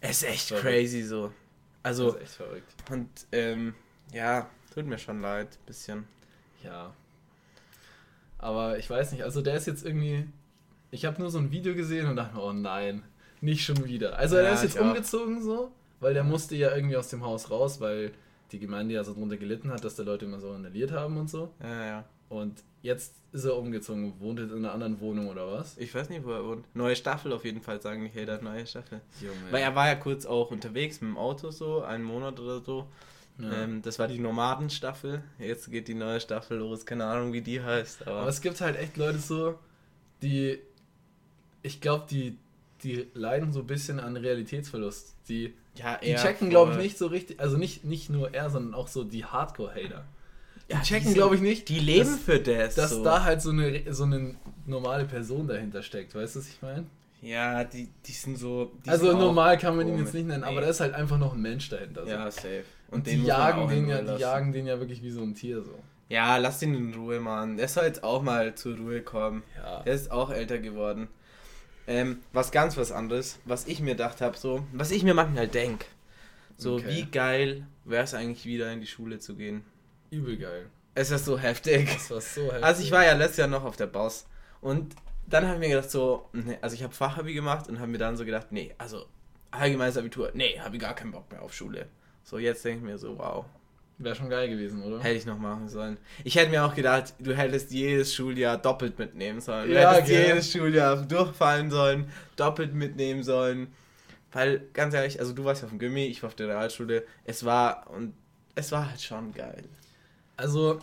[0.00, 0.66] Es ist echt Verrückt.
[0.66, 1.32] crazy so.
[1.82, 2.74] Also, das ist echt verrückt.
[2.90, 3.74] und, ähm,
[4.12, 6.06] ja, tut mir schon leid, bisschen.
[6.62, 6.94] Ja.
[8.38, 10.26] Aber ich weiß nicht, also der ist jetzt irgendwie.
[10.90, 13.02] Ich habe nur so ein Video gesehen und dachte, mir, oh nein,
[13.44, 14.18] nicht schon wieder.
[14.18, 14.86] Also Ja, er ist jetzt ich auch.
[14.86, 18.12] umgezogen so, weil der musste ja irgendwie aus dem Haus raus, weil
[18.52, 21.28] die Gemeinde ja so drunter gelitten hat, dass da Leute immer so inhaliert haben und
[21.30, 21.50] so.
[21.62, 22.04] Ja, ja.
[22.28, 25.76] Und jetzt ist er umgezogen, wohnt jetzt in einer anderen Wohnung oder was?
[25.78, 26.64] Ich weiß nicht, wo er wohnt.
[26.74, 29.00] Neue Staffel auf jeden Fall, sagen die Hater, neue Staffel.
[29.20, 29.34] Junge.
[29.50, 32.86] Weil er war ja kurz auch unterwegs mit dem Auto so, einen Monat oder so.
[33.38, 33.64] Ja.
[33.64, 35.22] Ähm, das war die Nomadenstaffel.
[35.38, 36.86] Jetzt geht die neue Staffel los.
[36.86, 38.06] Keine Ahnung, wie die heißt.
[38.06, 39.58] Aber, Aber es gibt halt echt Leute so,
[40.22, 40.58] die,
[41.62, 42.38] ich glaube, die,
[42.84, 45.14] die leiden so ein bisschen an Realitätsverlust.
[45.28, 48.74] Die, ja, die checken, glaube ich, nicht so richtig, also nicht, nicht nur er, sondern
[48.74, 50.04] auch so die Hardcore-Hater.
[50.68, 52.74] Die Ja, checken, glaube ich, nicht, Die leben dass, für das.
[52.74, 53.02] dass so.
[53.04, 54.34] da halt so eine, so eine
[54.66, 56.14] normale Person dahinter steckt.
[56.14, 56.86] Weißt du, was ich meine?
[57.22, 58.70] Ja, die, die sind so.
[58.84, 61.18] Die Also sind normal kann man ihn jetzt nicht nennen, aber da ist halt einfach
[61.18, 62.04] noch ein Mensch dahinter.
[62.04, 62.10] So.
[62.10, 62.64] Ja, safe.
[62.90, 65.34] und die den man jagen, den ja, die jagen den ja wirklich wie so ein
[65.34, 65.74] Tier so.
[66.10, 67.56] Ja, lass ihn in Ruhe, Mann.
[67.56, 69.42] Der soll jetzt auch mal zur Ruhe kommen.
[69.56, 69.82] Ja.
[69.84, 71.08] Der ist auch älter geworden.
[71.86, 75.48] Ähm, was ganz was anderes, was ich mir gedacht habe, so, was ich mir manchmal
[75.48, 75.84] denk.
[76.56, 76.88] So, Okay.
[76.88, 79.64] wie geil wäre es eigentlich wieder in die Schule zu gehen?
[80.10, 80.66] Übel geil.
[80.94, 81.92] Es ist so heftig.
[81.92, 82.64] Das war so heftig.
[82.64, 84.26] Also ich war ja letztes Jahr noch auf der Boss
[84.60, 84.94] und
[85.26, 87.98] dann habe ich mir gedacht so, nee, also ich habe Fachabi gemacht und habe mir
[87.98, 89.06] dann so gedacht, nee, also
[89.50, 91.86] allgemeines Abitur, nee, habe ich gar keinen Bock mehr auf Schule.
[92.22, 93.44] So jetzt denke ich mir so, wow,
[93.98, 95.00] Wäre schon geil gewesen, oder?
[95.00, 95.98] hätte ich noch machen sollen.
[96.24, 99.68] Ich hätte mir auch gedacht, du hättest jedes Schuljahr doppelt mitnehmen sollen.
[99.68, 100.26] Du Ja, hättest gell.
[100.28, 103.72] jedes Schuljahr durchfallen sollen, doppelt mitnehmen sollen.
[104.32, 107.04] Weil, ganz ehrlich, also du warst ja auf dem Gimmi, ich war auf der Realschule.
[107.24, 108.14] Es war, und
[108.56, 109.62] es war halt schon geil.
[110.36, 110.80] Also,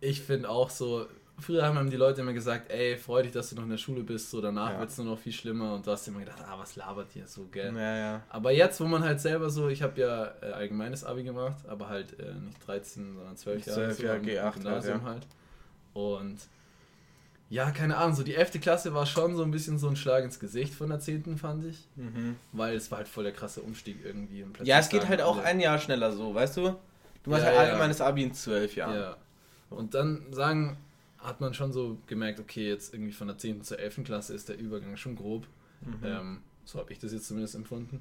[0.00, 1.06] ich finde auch so,
[1.38, 4.02] früher haben die Leute immer gesagt, ey, freu dich, dass du noch in der Schule
[4.02, 4.78] bist, so danach Ja.
[4.80, 7.26] wird es nur noch viel schlimmer und du hast immer gedacht, ah, was labert ihr
[7.26, 7.74] so, gell?
[7.74, 8.22] Ja, ja.
[8.28, 11.88] Aber jetzt, wo man halt selber so, ich habe ja äh, allgemeines Abi gemacht, aber
[11.88, 13.80] halt äh, nicht 13, sondern 12 Jahre.
[13.80, 15.04] 12 so, Jahre am G8 halt, Gymnasium ja.
[15.10, 15.26] halt.
[15.92, 16.38] Und
[17.50, 18.60] ja, keine Ahnung, so die 11.
[18.60, 21.36] Klasse war schon so ein bisschen so ein Schlag ins Gesicht von der 10.
[21.36, 22.36] fand ich, Mhm.
[22.52, 24.42] weil es war halt voll der krasse Umstieg irgendwie.
[24.42, 26.74] Und Ja, es geht halt auch alle- ein Jahr schneller so, weißt du?
[27.22, 28.96] Du machst Ja, halt allgemeines Abi in zwölf Jahren.
[28.96, 29.16] Ja.
[29.70, 30.76] Und dann sagen,
[31.24, 33.62] hat man schon so gemerkt, okay, jetzt irgendwie von der 10.
[33.64, 34.04] zur 11.
[34.04, 35.46] Klasse ist der Übergang schon grob.
[35.80, 35.98] Mhm.
[36.04, 38.00] Ähm, so habe ich das jetzt zumindest empfunden.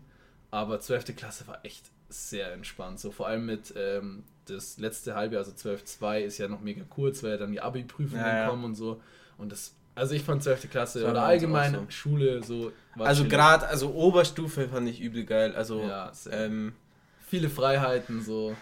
[0.51, 1.15] Aber 12.
[1.15, 2.99] Klasse war echt sehr entspannt.
[2.99, 7.23] So vor allem mit ähm, das letzte Halbjahr, also 12.2 ist ja noch mega kurz,
[7.23, 8.49] weil ja dann die Abi-Prüfungen Ja, ja.
[8.49, 9.01] kommen und so.
[9.37, 10.69] Und das, also ich fand 12.
[10.69, 11.85] Klasse Das oder allgemein so.
[11.89, 12.71] Schule so.
[12.95, 15.55] war also gerade, also Oberstufe fand ich übel geil.
[15.55, 16.73] Also, Ja, ähm,
[17.25, 18.55] viele Freiheiten so.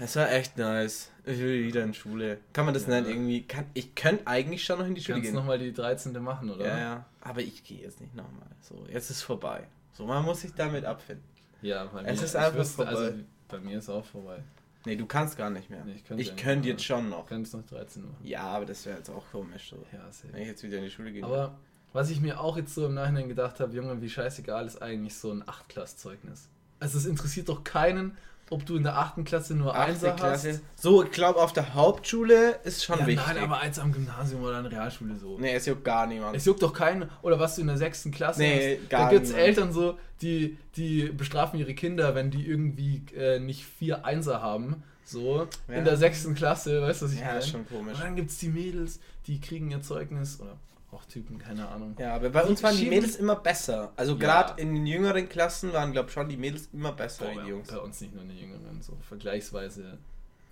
[0.00, 1.10] Es war echt nice.
[1.24, 2.38] Ich will wieder in Schule.
[2.52, 3.00] Kann man das Ja.
[3.00, 5.34] nicht irgendwie, kann, ich könnte eigentlich schon noch in die Schule Kannst gehen.
[5.34, 6.12] nochmal die 13.
[6.22, 6.66] machen, oder?
[6.66, 7.04] Ja, ja.
[7.20, 8.46] Aber ich gehe jetzt nicht nochmal.
[8.60, 9.66] So, jetzt ist vorbei.
[9.92, 11.24] So, man muss sich damit abfinden.
[11.62, 12.90] Ja, bei Es mir, ist ich einfach wüsste, vorbei.
[12.92, 13.12] Also
[13.48, 14.38] bei mir ist auch vorbei.
[14.86, 15.84] Nee, du kannst gar nicht mehr.
[15.84, 17.24] Nee, ich könnte ich könnte jetzt schon noch.
[17.24, 18.16] Ich könnte es noch 13 machen.
[18.22, 19.76] Ja, aber das wäre jetzt auch komisch so.
[19.92, 20.32] Ja, sehr.
[20.32, 21.24] Wenn ich jetzt wieder in die Schule gehe.
[21.24, 21.58] Aber
[21.92, 25.14] was ich mir auch jetzt so im Nachhinein gedacht habe, Junge, wie scheißegal ist eigentlich
[25.16, 26.48] so ein 8-Klass-Zeugnis.
[26.80, 28.16] Also es interessiert doch keinen,
[28.50, 29.24] ob du in der 8.
[29.24, 30.52] Klasse nur Einser Klasse.
[30.52, 30.60] hast.
[30.82, 33.26] So, ich glaube, auf der Hauptschule ist schon Ja, wichtig.
[33.26, 35.38] nein, aber eins am Gymnasium oder an der Realschule so.
[35.38, 36.36] Nee, es juckt gar niemand.
[36.36, 38.08] Es juckt doch keinen, oder was du in der 6.
[38.12, 38.90] Klasse Nee, hast.
[38.90, 39.32] gar Da gibt es.
[39.32, 44.82] Eltern so, die, die bestrafen ihre Kinder, wenn die irgendwie äh, nicht vier Einser haben.
[45.04, 45.74] So, Ja.
[45.74, 46.34] in der 6.
[46.34, 47.38] Klasse, weißt du, was ich ja, meine?
[47.38, 47.94] ist schon komisch.
[47.94, 50.56] Und dann gibt es die Mädels, die kriegen ihr Zeugnis, oder
[50.92, 51.94] auch Typen, keine Ahnung.
[51.98, 53.92] Ja, aber bei uns waren die Mädels immer besser.
[53.96, 54.18] Also Ja.
[54.18, 57.34] gerade in den jüngeren Klassen waren, glaube ich, schon die Mädels immer besser Boah, wie
[57.36, 57.68] die bei, Jungs.
[57.68, 59.98] bei uns nicht nur die Jüngeren, so vergleichsweise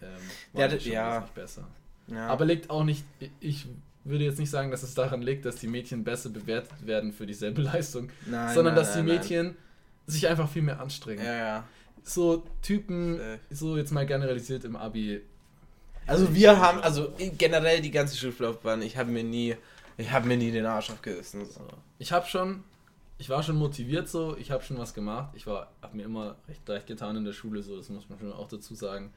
[0.02, 0.08] ähm,
[0.52, 1.28] Ja, waren das- die schon ja.
[1.34, 1.66] besser.
[2.08, 2.26] Ja.
[2.28, 3.04] Aber liegt auch nicht,
[3.40, 3.66] ich
[4.04, 7.26] würde jetzt nicht sagen, dass es daran liegt, dass die Mädchen besser bewertet werden für
[7.26, 9.06] dieselbe Leistung, nein, sondern nein, dass die nein.
[9.18, 9.56] Mädchen
[10.06, 11.24] sich einfach viel mehr anstrengen.
[11.24, 11.64] Ja, ja.
[12.04, 13.38] So Typen, Äh.
[13.50, 15.22] so jetzt mal generalisiert im Abi.
[16.06, 19.56] Also wir haben, also generell die ganze Schullaufbahn, ich habe mir nie,
[19.96, 21.44] ich habe mir nie den Arsch aufgerissen.
[21.46, 21.60] So.
[21.98, 22.62] Ich habe schon,
[23.18, 25.30] ich war schon motiviert so, ich habe schon was gemacht.
[25.34, 28.18] Ich war, habe mir immer recht leicht getan in der Schule, so das muss man
[28.18, 29.12] schon auch dazu sagen.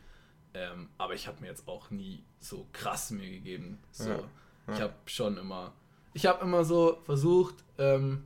[0.54, 3.78] Ähm, aber ich habe mir jetzt auch nie so krass mir gegeben.
[3.92, 4.74] So, Ja, ja.
[4.74, 5.74] ich habe schon immer,
[6.14, 8.24] ich habe immer so versucht, ähm,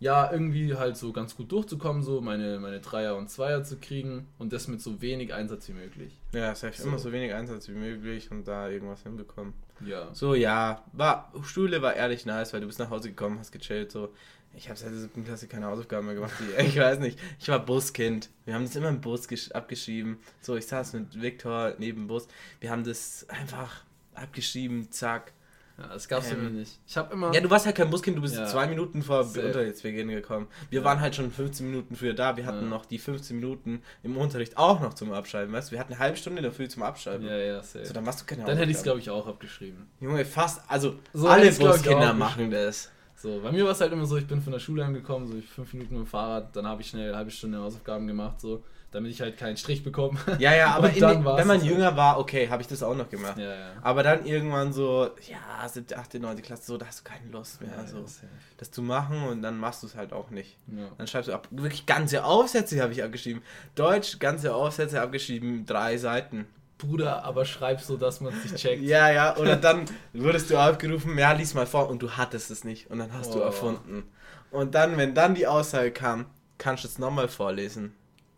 [0.00, 4.26] ja irgendwie halt so ganz gut durchzukommen, so meine meine Dreier und Zweier zu kriegen
[4.38, 6.12] und das mit so wenig Einsatz wie möglich.
[6.32, 6.88] Ja, es heißt So.
[6.88, 9.54] immer so wenig Einsatz wie möglich und da irgendwas hinbekommen.
[9.80, 10.08] Ja.
[10.14, 13.90] So, ja, war, Schule war ehrlich nice, weil du bist nach Hause gekommen, hast gechillt,
[13.92, 14.12] so.
[14.56, 16.32] Ich habe seit der siebten Klasse keine Hausaufgaben mehr gemacht.
[16.38, 17.18] Die, ich weiß nicht.
[17.40, 18.30] Ich war Buskind.
[18.44, 20.18] Wir haben das immer im Bus gesch- abgeschrieben.
[20.40, 22.28] So, ich saß mit Viktor neben dem Bus.
[22.60, 23.82] Wir haben das einfach
[24.14, 25.32] abgeschrieben, zack.
[25.76, 26.78] Ja, das gab's Ähm, mir nicht.
[26.86, 27.34] Ich habe immer.
[27.34, 28.46] Ja, du warst halt kein Buskind, du bist Ja.
[28.46, 29.20] zwei Minuten vor.
[29.20, 30.46] Unterrichtsbeginn gekommen.
[30.70, 30.84] Wir Ja.
[30.84, 32.36] waren halt schon 15 Minuten früher da.
[32.36, 32.68] Wir hatten Ja.
[32.68, 35.72] noch die 15 Minuten im Unterricht auch noch zum Abschreiben, weißt du?
[35.72, 37.26] Wir hatten eine halbe Stunde Früh zum Abschreiben.
[37.26, 37.86] ja, ja, safe.
[37.86, 39.88] So, dann machst du keine Dann hätte ich es, glaube ich, auch abgeschrieben.
[40.00, 42.90] Junge, fast, also So alle Buskinder machen das.
[43.16, 45.36] So, bei mir war es halt immer so, ich bin von der Schule angekommen, so
[45.38, 48.40] ich fünf Minuten mit dem Fahrrad, dann habe ich schnell eine halbe Stunde Hausaufgaben gemacht,
[48.40, 48.62] so,
[48.94, 50.18] damit ich halt keinen Strich bekomme.
[50.38, 51.62] Ja, ja, aber in wenn man das halt.
[51.64, 53.36] jünger war, okay, habe ich das auch noch gemacht.
[53.36, 53.72] ja, ja.
[53.82, 57.60] Aber dann irgendwann so, ja, siebte, achte, neunte Klasse, so, da hast du keine Lust
[57.60, 58.26] mehr, ja, so, safe.
[58.56, 60.56] das zu machen und dann machst du es halt auch nicht.
[60.96, 61.48] Dann schreibst du ab.
[61.50, 63.42] Wirklich ganze Aufsätze habe ich abgeschrieben.
[63.74, 66.46] Deutsch, ganze Aufsätze abgeschrieben, drei Seiten.
[66.78, 68.82] Bruder, aber schreib so, dass man es nicht checkt.
[68.82, 72.64] Ja, ja, oder dann wurdest du aufgerufen, ja, lies mal vor und du hattest es
[72.64, 73.42] nicht und dann hast du Oh.
[73.44, 74.04] erfunden.
[74.50, 76.26] Und dann, wenn dann die Aussage kam,
[76.58, 77.94] kannst du es nochmal vorlesen.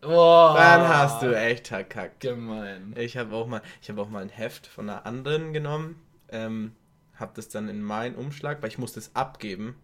[0.07, 2.19] Boah, Dann hast du echt verkackt.
[2.21, 2.93] Gemein.
[2.97, 6.73] Ich habe auch mal, ich habe auch mal ein Heft von einer anderen genommen, ähm,
[7.15, 9.75] habe das dann in meinen Umschlag, weil ich musste es abgeben,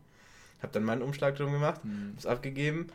[0.61, 2.13] habe dann meinen Umschlag drum gemacht, Hm.
[2.15, 2.87] hab's abgegeben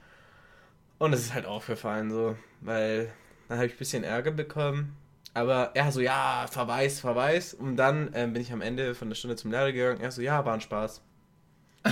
[0.99, 3.11] und es ist halt aufgefallen so, weil
[3.49, 4.97] dann habe ich ein bisschen Ärger bekommen.
[5.35, 7.55] Aber er so, ja, Verweis, Verweis.
[7.55, 10.01] Und dann ähm, bin ich am Ende von der Stunde zum Lehrer gegangen.
[10.01, 11.01] Er so, ja, war ein Spaß.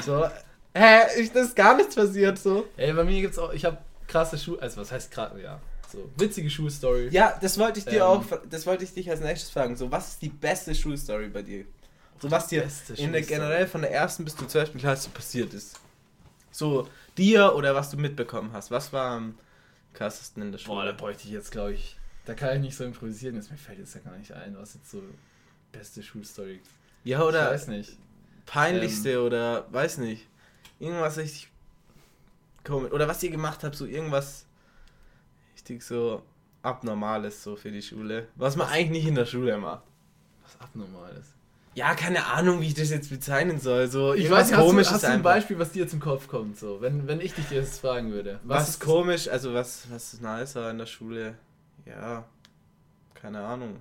[0.03, 0.27] So,
[0.75, 2.67] hä, ich, das ist gar nichts passiert, so.
[2.77, 5.61] Ey, bei mir gibt's auch, ich habe krasse Schuhe, also was heißt gerade, ja,
[5.93, 7.09] so witzige Schulstory.
[7.11, 8.03] Ja, das wollte ich dir Ähm.
[8.03, 9.77] auch, das wollte ich dich als nächstes fragen.
[9.77, 11.65] So, was ist die beste Schulstory bei dir?
[12.19, 12.67] So, was dir
[12.97, 15.79] in der generell von der ersten bis zur zwölften Klasse passiert ist.
[16.51, 16.89] So,
[17.19, 18.71] dir oder was du mitbekommen hast.
[18.71, 19.39] Was war am
[19.93, 20.77] krassesten in der Schule?
[20.77, 23.59] Boah, da bräuchte ich jetzt, glaube ich, da kann ich nicht so improvisieren, jetzt mir
[23.59, 25.03] fällt jetzt ja gar nicht ein, was jetzt so
[25.73, 26.61] beste Schulstory.
[27.05, 27.99] ja, Ich oder weiß nicht.
[28.47, 29.23] peinlichste Ähm.
[29.25, 30.27] oder weiß nicht.
[30.79, 31.49] Irgendwas richtig
[32.67, 32.93] komisch.
[32.93, 34.47] Oder was ihr gemacht habt, so irgendwas
[35.55, 36.23] richtig so
[36.63, 38.29] abnormales so für die Schule.
[38.37, 39.83] Was man eigentlich nicht in der Schule macht.
[40.43, 41.27] Was abnormales.
[41.75, 43.87] Ja, keine Ahnung, wie ich das jetzt bezeichnen soll.
[43.89, 45.23] So Ich weiß nicht, hast, du, hast ein.
[45.23, 48.41] Beispiel, was dir zum Kopf kommt, so, wenn, wenn ich dich jetzt fragen würde.
[48.45, 51.35] Was, ist ist komisch, also was, was ist nicer in der Schule?
[51.85, 52.25] Ja,
[53.13, 53.77] keine Ahnung.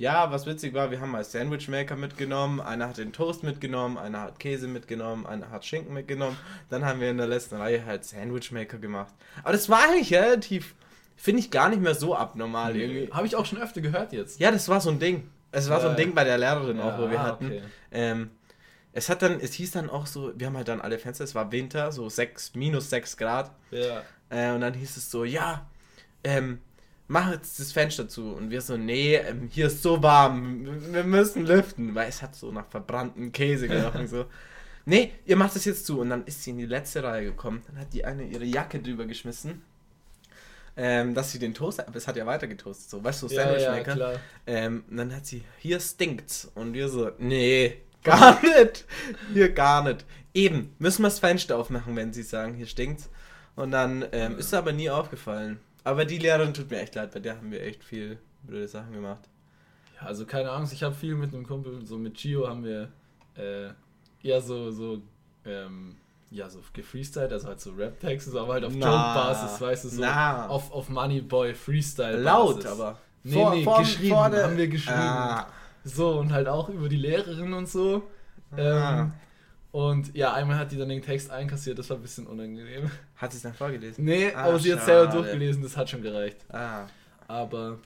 [0.00, 4.22] Ja, was witzig war, wir haben mal Sandwichmaker mitgenommen, einer hat den Toast mitgenommen, einer
[4.22, 6.38] hat Käse mitgenommen, einer hat Schinken mitgenommen.
[6.70, 9.12] Dann haben wir in der letzten Reihe halt Sandwichmaker gemacht.
[9.42, 10.74] Aber das war eigentlich relativ,
[11.16, 13.12] finde ich gar nicht mehr so abnormal irgendwie.
[13.12, 14.40] Habe ich auch schon öfter gehört jetzt.
[14.40, 15.28] Ja, das war so ein Ding.
[15.52, 16.02] Es war so ein Ja.
[16.02, 17.46] Ding bei der Lehrerin auch, wo wir ah, hatten.
[17.48, 17.62] okay.
[17.92, 18.30] Ähm,
[18.94, 21.34] es hat dann, es hieß dann auch so, wir haben halt dann alle Fenster, es
[21.34, 23.50] war Winter, so 6, minus 6 Grad.
[23.70, 24.02] Ja.
[24.30, 25.66] Äh, und dann hieß es so, ja,
[26.24, 26.60] ähm,
[27.10, 28.32] mach jetzt das Fenster zu.
[28.32, 32.36] Und wir so, nee, ähm, hier ist so warm, wir müssen lüften, weil es hat
[32.36, 34.24] so nach verbrannten Käse gerochen, so.
[34.86, 36.00] Nee, ihr macht das jetzt zu.
[36.00, 37.62] Und dann ist sie in die letzte Reihe gekommen.
[37.66, 39.62] Dann hat die eine ihre Jacke drüber geschmissen.
[40.76, 43.42] Ähm, dass sie den Toast, aber es hat ja weiter getoastet, so, weißt du, Ja,
[43.42, 43.92] ja, Sandwichmaker.
[43.94, 44.14] klar.
[44.46, 46.50] Ähm, und dann hat sie, hier stinkt's.
[46.54, 48.86] Und wir so, nee, gar nicht.
[49.34, 50.06] Hier gar nicht.
[50.32, 53.10] Eben, müssen wir das Fenster aufmachen, wenn sie sagen, hier stinkt's.
[53.56, 55.60] Und dann ähm, ist aber nie aufgefallen.
[55.84, 58.92] Aber die Lehrerin tut mir echt leid, bei der haben wir echt viel blöde Sachen
[58.92, 59.28] gemacht.
[59.96, 62.88] Ja, also keine Angst, ich habe viel mit einem Kumpel, so mit Gio haben wir
[63.36, 63.70] äh,
[64.22, 65.02] eher so, so,
[65.44, 65.96] ähm,
[66.30, 70.46] ja, so gefreestylt, also halt so Rap-Texte, aber halt auf Joke-Basis, weißt du, so na.
[70.48, 72.20] auf, auf Moneyboy Freestyle.
[72.20, 72.98] Laut, aber.
[73.22, 74.96] Nee, nee, geschrieben, haben wir geschrieben.
[74.98, 75.46] Ah,
[75.84, 78.04] So, und halt auch über die Lehrerin und so.
[78.56, 79.10] ah.
[79.72, 82.90] Und ja, einmal hat die dann den Text einkassiert, das war ein bisschen unangenehm.
[83.16, 84.04] Hat sie es dann vorgelesen?
[84.04, 85.18] Nee, Ah, aber sie hat selber schade.
[85.22, 86.38] durchgelesen, das hat schon gereicht.
[86.48, 86.86] Ah.
[87.28, 87.78] Aber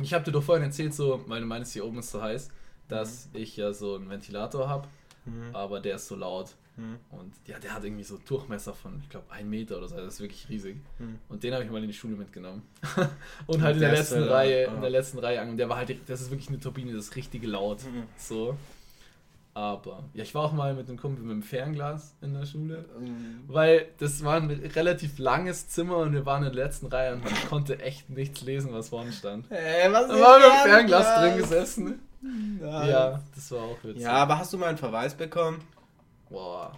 [0.00, 2.48] ich habe dir doch vorhin erzählt, so, weil du meinst, hier oben ist so heiß,
[2.86, 4.86] dass ich ja so einen Ventilator habe,
[5.24, 5.54] Mhm.
[5.54, 6.54] aber der ist so laut.
[6.76, 6.96] Mhm.
[7.10, 10.14] Und ja, der hat irgendwie so Durchmesser von, ich glaube, ein Meter oder so, das
[10.14, 10.76] ist wirklich riesig.
[11.00, 11.18] Mhm.
[11.28, 12.62] Und den habe ich mal in die Schule mitgenommen.
[13.48, 14.72] und halt in der der letzten Reihe, ja.
[14.72, 15.50] in der letzten Reihe an.
[15.50, 17.82] Und der war halt, das ist wirklich eine Turbine, das ist richtig laut.
[17.82, 18.04] Mhm.
[18.16, 18.56] So.
[19.58, 22.84] Aber, ja, ich war auch mal mit einem Kumpel mit einem Fernglas in der Schule.
[22.96, 23.42] Mhm.
[23.48, 27.24] Weil das war ein relativ langes Zimmer und wir waren in der letzten Reihe und
[27.24, 29.50] man konnte echt nichts lesen, was vorne stand.
[29.50, 31.98] Ey, was Da ist war mit dem Fernglas drin gesessen.
[32.62, 32.86] Ja.
[32.86, 34.02] Ja, das war auch witzig.
[34.02, 35.60] Ja, aber hast du mal einen Verweis bekommen?
[36.30, 36.70] Boah.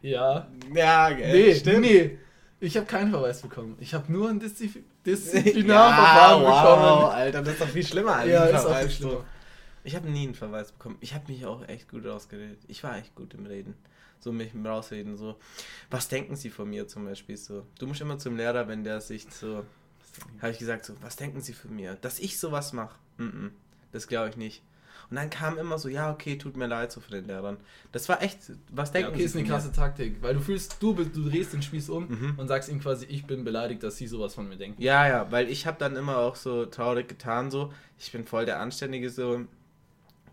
[0.00, 0.46] Ja.
[0.74, 1.32] Ja, gell.
[1.32, 1.80] Nee, stimmt.
[1.82, 2.18] nee.
[2.60, 3.76] Ich habe keinen Verweis bekommen.
[3.78, 4.66] Ich habe nur ein Diszi
[5.04, 7.12] Ja, Disziplinarverfahren wow, bekommen.
[7.14, 8.80] Alter, das ist doch viel schlimmer als Ja, ein ist auch Verweis.
[8.86, 9.24] viel schlimmer.
[9.86, 10.96] Ich habe nie einen Verweis bekommen.
[11.00, 12.58] Ich habe mich auch echt gut rausgeredet.
[12.68, 13.74] Ich war echt gut im Reden.
[14.20, 15.16] So mich im Rausreden.
[15.16, 15.36] So,
[15.90, 17.36] was denken Sie von mir zum Beispiel?
[17.36, 19.64] So, du musst immer zum Lehrer, wenn der sich so,
[20.40, 21.94] habe ich gesagt so, was denken Sie von mir?
[22.00, 22.96] Dass ich sowas mache?
[23.18, 23.48] Mm
[23.92, 24.62] das glaube ich nicht.
[25.08, 27.56] Und dann kam immer so, ja okay, tut mir leid so von den Lehrern.
[27.92, 28.38] Das war echt,
[28.72, 31.28] was Ja, denken okay, Sie ist eine krasse Taktik, weil du fühlst, du, bist- du
[31.28, 32.34] drehst den Spieß um Mhm.
[32.36, 34.82] und sagst ihm quasi, ich bin beleidigt, dass sie sowas von mir denken.
[34.82, 38.44] Ja, ja, weil ich habe dann immer auch so traurig getan, so, ich bin voll
[38.44, 39.46] der Anständige, so,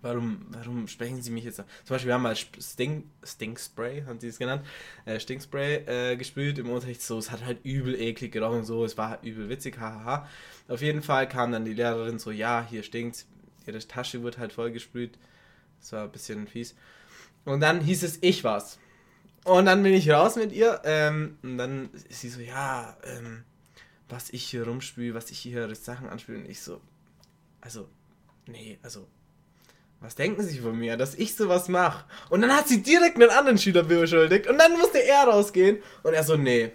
[0.03, 1.65] Warum, warum sprechen Sie mich jetzt an?
[1.85, 4.65] Zum Beispiel, wir haben mal Sting, Stinkspray, haben sie es genannt,
[5.05, 7.01] äh, Stinkspray äh, gesprüht im Unterricht.
[7.01, 10.27] So, es hat halt übel eklig gerochen, so, es war übel witzig, hahaha.
[10.67, 13.25] Auf jeden Fall kam dann die Lehrerin so, ja, hier stinkt,
[13.65, 15.17] ihre Tasche wird halt voll gesprüht.
[15.79, 16.75] Das war ein bisschen fies.
[17.45, 18.79] Und dann hieß es, ich war's.
[19.45, 20.81] Und dann bin ich raus mit ihr.
[20.83, 23.45] Ähm, und dann ist sie so, ja, ähm,
[24.09, 26.39] was ich hier rumspüle, was ich hier Sachen anspüle.
[26.39, 26.81] Und ich so,
[27.61, 27.87] also,
[28.47, 29.07] nee, also,
[30.03, 32.03] was denken Sie von mir, dass ich sowas mache?
[32.29, 36.13] Und dann hat sie direkt einen anderen Schüler beschuldigt und dann musste er rausgehen und
[36.13, 36.73] er so, nee,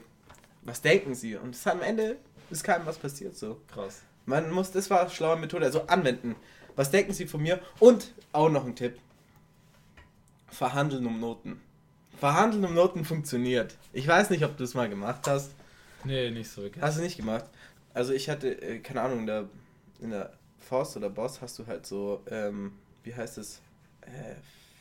[0.63, 1.37] was denken Sie?
[1.37, 2.17] Und es am Ende
[2.49, 3.61] ist keinem was passiert so.
[3.73, 4.01] Krass.
[4.25, 6.37] Man muss, das war eine schlaue Methode, also anwenden.
[6.75, 7.61] Was denken Sie von mir?
[7.79, 8.99] Und auch noch ein Tipp.
[10.49, 11.61] Verhandeln um Noten.
[12.19, 13.77] Verhandeln um Noten funktioniert.
[13.93, 15.51] Ich weiß nicht, ob du es mal gemacht hast.
[16.05, 16.83] Nee, nicht so wirklich.
[16.83, 17.45] Hast du nicht gemacht?
[17.93, 19.49] Also ich hatte, äh, keine Ahnung, in der,
[20.01, 22.73] in der Forst oder Boss hast du halt so, ähm,
[23.09, 23.61] wie heißt es,
[24.03, 24.35] äh,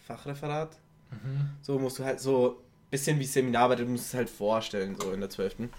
[0.06, 0.78] Fachreferat.
[1.12, 1.50] Mhm.
[1.62, 5.12] So musst du halt so ein bisschen wie Seminararbeit, du musst es halt vorstellen, so
[5.12, 5.60] in der 12.
[5.60, 5.70] Mhm.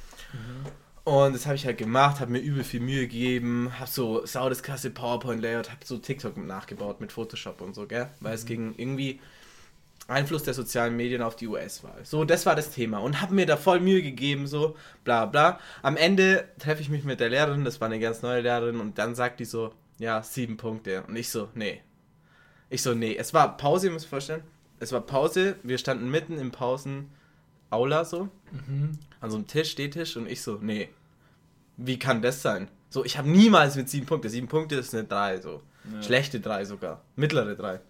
[1.05, 4.63] Und das habe ich halt gemacht, habe mir übel viel Mühe gegeben, habe so saudes
[4.63, 8.11] krasse PowerPoint-Layout, habe so TikTok nachgebaut mit Photoshop und so, gell?
[8.21, 9.21] Weil es ging irgendwie
[10.07, 12.05] Einfluss der sozialen Medien auf die US-Wahl.
[12.05, 15.61] So, das war das Thema und habe mir da voll Mühe gegeben, so bla bla.
[15.83, 18.99] Am Ende treffe ich mich mit der Lehrerin, das war eine ganz neue Lehrerin und
[18.99, 21.05] dann sagt die so, ja, sieben Punkte.
[21.07, 21.81] Und ich so, nee.
[22.71, 23.17] Ich so, nee.
[23.17, 24.43] Es war Pause, ihr müsst euch vorstellen.
[24.81, 28.93] Es war Pause, wir standen mitten im Pausen-Aula so, Mhm.
[29.21, 30.89] an so einem Tisch, Stehtisch und ich so, nee.
[31.77, 32.69] Wie kann das sein?
[32.91, 34.29] So, ich habe niemals mit sieben Punkte.
[34.31, 35.63] Sieben Punkte ist eine drei, so.
[35.93, 36.03] Ja.
[36.03, 37.03] Schlechte drei sogar.
[37.17, 37.81] Mittlere drei.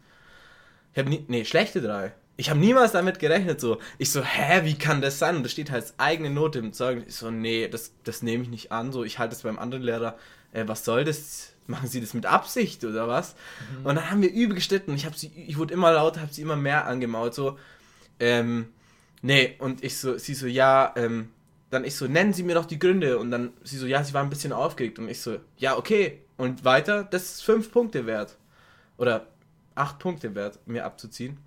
[0.92, 2.12] Ich habe nie, nee, schlechte drei.
[2.36, 3.78] Ich habe niemals damit gerechnet, so.
[3.98, 5.36] Ich so, hä, wie kann das sein?
[5.36, 7.08] Und das steht halt als eigene Note im Zeugnis.
[7.08, 8.92] Ich so, nee, das, das nehme ich nicht an.
[8.92, 10.16] So, ich halte es beim anderen Lehrer.
[10.52, 11.52] Äh, was soll das?
[11.68, 13.36] Machen Sie das mit Absicht oder was?
[13.84, 14.94] Und dann haben wir übel gestritten.
[14.94, 17.34] Ich habe sie, ich wurde immer lauter, habe sie immer mehr angemault.
[17.34, 17.58] So,
[18.18, 18.70] ähm,
[19.20, 19.54] nee.
[19.58, 21.28] Und ich so, sie so, ja, ähm,
[21.70, 23.18] dann ich so, nennen Sie mir doch die Gründe.
[23.18, 24.98] Und dann sie so, ja, sie war ein bisschen aufgeregt.
[24.98, 26.22] Und ich so, ja, okay.
[26.38, 28.38] Und weiter, das ist fünf Punkte wert.
[28.96, 29.26] Oder
[29.74, 31.38] acht Punkte wert, mir abzuziehen.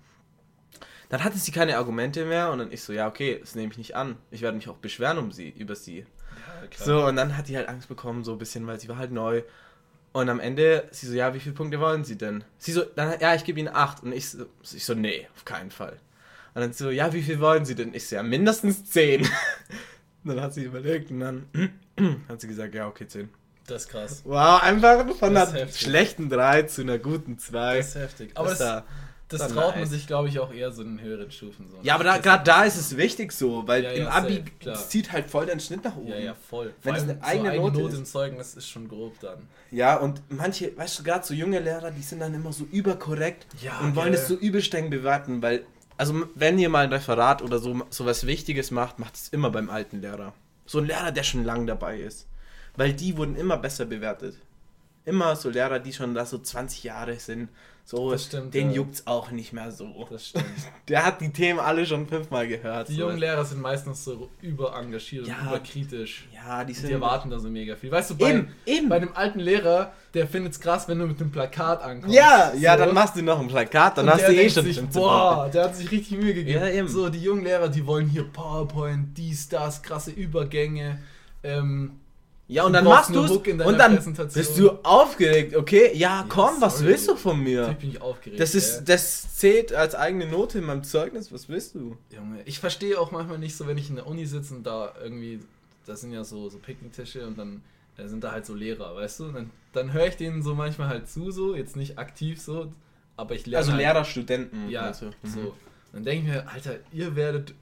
[1.08, 3.76] Dann hatte sie keine Argumente mehr und dann ich so, ja, okay, das nehme ich
[3.76, 4.16] nicht an.
[4.30, 5.98] Ich werde mich auch beschweren um sie, über sie.
[5.98, 6.84] Ja.
[6.84, 9.12] So, und dann hat die halt Angst bekommen, so ein bisschen, weil sie war halt
[9.12, 9.42] neu.
[10.12, 12.44] Und am Ende, sie so, ja, wie viele Punkte wollen sie denn?
[12.58, 14.02] Sie so, dann, ja, ich gebe ihnen acht.
[14.02, 15.98] Und ich so, ich so, nee, auf keinen Fall.
[16.54, 17.94] Und dann so, ja, wie viel wollen sie denn?
[17.94, 19.26] Ich so, ja, mindestens zehn.
[20.24, 21.46] dann hat sie überlegt und dann
[22.28, 23.30] hat sie gesagt, ja, okay, zehn.
[23.66, 24.22] Das ist krass.
[24.24, 25.80] Wow, einfach von Das einer heftig.
[25.80, 27.76] schlechten 3 zu einer guten 2.
[27.78, 28.30] Das ist heftig.
[28.34, 28.84] Aber das, da,
[29.32, 29.90] das traut man nice.
[29.90, 31.68] sich, glaube ich, auch eher so in höheren Stufen.
[31.68, 31.78] So.
[31.82, 35.12] ja, aber gerade da ist es wichtig so, weil Ja, im ja, Abi safe, zieht
[35.12, 36.08] halt voll den Schnitt nach oben.
[36.08, 36.74] Ja, ja, voll.
[36.82, 37.98] Wenn es eine eigene so Note ist.
[37.98, 39.48] im Zeugnis ist schon grob dann.
[39.70, 43.46] Ja, und manche, weißt du, gerade so junge Lehrer, die sind dann immer so überkorrekt
[43.62, 45.64] Ja, und wollen es so übel streng bewerten, weil,
[45.96, 49.50] also wenn ihr mal ein Referat oder so, so was Wichtiges macht, macht es immer
[49.50, 50.34] beim alten Lehrer.
[50.66, 52.26] So ein Lehrer, der schon lang dabei ist.
[52.76, 54.36] Weil die wurden immer besser bewertet.
[55.04, 57.48] Immer so Lehrer, die schon da so 20 Jahre sind.
[57.84, 58.76] So, stimmt, den ja.
[58.76, 60.06] juckt's auch nicht mehr so.
[60.08, 60.44] Das stimmt.
[60.88, 62.88] Der hat die Themen alle schon fünfmal gehört.
[62.88, 63.00] Die so.
[63.00, 65.38] jungen Lehrer sind meistens so überengagiert Ja.
[65.40, 66.28] und überkritisch.
[66.32, 66.92] Ja, die Die sind.
[66.92, 67.90] erwarten da so mega viel.
[67.90, 68.88] Weißt du, bei, Eben, eben.
[68.88, 72.14] bei einem alten Lehrer, der findet's krass, wenn du mit dem Plakat ankommst.
[72.14, 72.84] ja, ja, So.
[72.84, 75.50] dann machst du noch ein Plakat, dann Und hast du eh schon sich, 15 boah,
[75.52, 76.60] der hat sich richtig Mühe gegeben.
[76.60, 76.86] Ja, eben.
[76.86, 81.00] So, die jungen Lehrer, die wollen hier PowerPoint, dies, das, krasse Übergänge.
[81.42, 81.98] Ähm,
[82.48, 85.92] Ja, und Du dann machst du in deiner und dann bist du aufgeregt, okay?
[85.94, 86.90] Ja, komm, was sorry.
[86.90, 87.60] willst du von mir?
[87.62, 88.40] natürlich bin ich aufgeregt.
[88.40, 88.96] Das ist, gell.
[88.96, 91.96] das zählt als eigene Note in meinem Zeugnis, was willst du?
[92.14, 94.92] Junge, ich verstehe auch manchmal nicht so, wenn ich in der Uni sitze und da
[95.02, 95.40] irgendwie,
[95.86, 97.62] da sind ja so, so Picknicktische und dann
[97.96, 99.24] äh, sind da halt so Lehrer, weißt du?
[99.26, 102.72] Und dann, dann höre ich denen so manchmal halt zu, so, jetzt nicht aktiv so,
[103.16, 103.58] aber ich lerne.
[103.58, 104.68] Also halt, Lehrer, Studenten.
[104.68, 105.06] Ja, du?
[105.06, 105.12] Mhm.
[105.22, 105.54] so.
[105.92, 107.54] Dann denke ich mir, Alter, ihr werdet,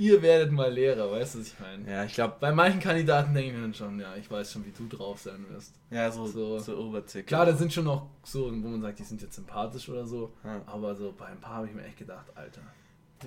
[0.00, 1.90] ihr werdet mal Lehrer, weißt du, was ich meine?
[1.90, 4.64] Ja, ich glaube, Bei manchen Kandidaten denke ich mir dann schon, ja, ich weiß schon,
[4.64, 5.74] wie du drauf sein wirst.
[5.90, 6.76] ja, so, so, So.
[6.78, 7.26] Oberzirkel.
[7.28, 10.32] Klar, da sind schon noch so, wo man sagt, die sind jetzt sympathisch oder so,
[10.42, 10.62] Ja.
[10.66, 12.62] aber so bei ein paar habe ich mir echt gedacht, Alter,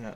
[0.01, 0.15] Ja,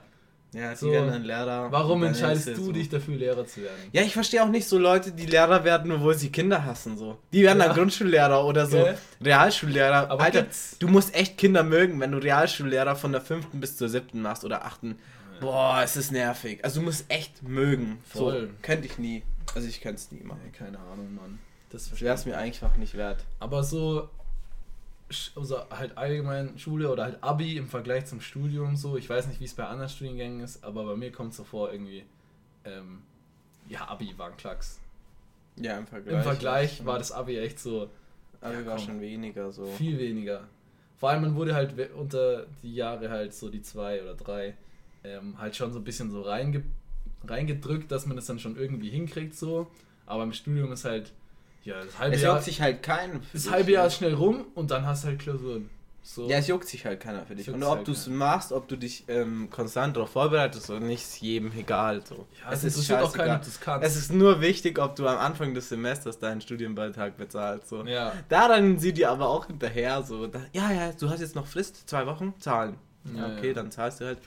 [0.60, 0.90] ja die So.
[0.90, 1.70] werden dann Lehrer.
[1.70, 3.76] warum dann entscheidest du so- dich dafür, Lehrer zu werden?
[3.92, 7.18] Ja, ich verstehe auch nicht so Leute, die Lehrer werden, obwohl sie Kinder hassen, so.
[7.32, 7.74] Die werden dann Ja.
[7.74, 8.98] Grundschullehrer oder so Gell?
[9.22, 10.10] Realschullehrer.
[10.10, 13.76] Aber Alter, gibt's- du musst echt Kinder mögen, wenn du Realschullehrer von der fünften bis
[13.76, 14.98] zur siebten machst oder achten.
[15.40, 16.64] Boah, es ist nervig.
[16.64, 17.98] Also du musst echt mögen.
[18.04, 18.48] Voll.
[18.48, 19.22] So, könnte ich nie.
[19.54, 20.40] Also ich könnte es nie machen.
[20.44, 21.38] Nee, keine Ahnung, Mann.
[21.70, 23.24] Das wäre es mir einfach nicht wert.
[23.40, 24.08] Aber so,
[25.36, 29.40] also halt allgemein Schule oder halt Abi im Vergleich zum Studium so, ich weiß nicht,
[29.40, 32.04] wie es bei anderen Studiengängen ist, aber bei mir kommt es so vor, irgendwie,
[32.64, 33.02] ähm,
[33.68, 34.78] ja, Abi war ein Klacks.
[35.56, 36.14] Ja, im Vergleich.
[36.16, 37.90] Im Vergleich war das Abi echt so
[38.40, 38.84] Aber Ja, war komm.
[38.86, 39.66] schon weniger so.
[39.66, 40.44] viel weniger.
[40.98, 44.54] Vor allem, man wurde halt unter die Jahre halt so die zwei oder drei
[45.04, 46.62] ähm, halt schon so ein bisschen so reinge
[47.26, 49.66] reingedrückt, dass man das dann schon irgendwie hinkriegt so.
[50.06, 51.12] Aber im Studium ist halt,
[51.64, 53.22] ja, das halbe Es Jahr, juckt sich halt keinen.
[53.32, 53.88] das halbe Jahr ne?
[53.88, 55.68] ist schnell rum und dann hast du halt Klausuren.
[56.00, 56.26] So.
[56.30, 57.48] Ja, es juckt sich halt keiner für dich.
[57.48, 58.16] Es Und ob halt du es keiner.
[58.16, 62.02] machst, ob du dich ähm, konstant darauf vorbereitest oder nicht, ist jedem egal.
[62.06, 62.26] So.
[62.40, 63.86] ja, es interessiert auch keinen, ob du es kannst.
[63.86, 67.68] Es ist nur wichtig, ob du am Anfang des Semesters deinen Studienbeitrag bezahlst.
[67.68, 67.84] So.
[67.84, 70.02] ja, Daran sind die aber auch hinterher.
[70.02, 70.28] So.
[70.28, 72.76] Da, ja, ja, du hast jetzt noch Frist, zwei Wochen, zahlen.
[73.14, 73.54] Ja, Ja, okay, ja.
[73.54, 74.18] dann zahlst du halt.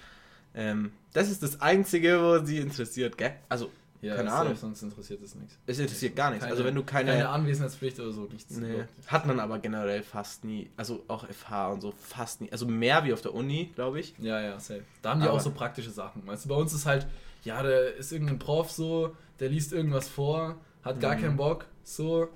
[0.54, 3.34] Ähm, das ist das Einzige, wo sie interessiert, gell?
[3.50, 3.72] Also,
[4.02, 4.56] ja keine Ahnung.
[4.56, 5.58] sonst interessiert es nichts.
[5.68, 6.44] es interessiert gar nichts.
[6.44, 7.12] Keine- also, wenn du keine.
[7.12, 8.56] Keine Anwesenheitspflicht oder so, nichts.
[8.58, 10.70] Nee, hat man aber generell fast nie.
[10.78, 12.52] Also, auch FH und so fast nie.
[12.52, 14.14] Also, mehr wie auf der Uni, glaube ich.
[14.20, 14.84] Ja, ja, safe.
[15.02, 16.26] Da haben die Aber- auch so praktische Sachen.
[16.26, 17.08] Weißt du, bei uns ist halt,
[17.44, 21.22] ja, da ist irgendein Prof so, der liest irgendwas vor, hat gar Mhm.
[21.22, 22.28] keinen Bock, so.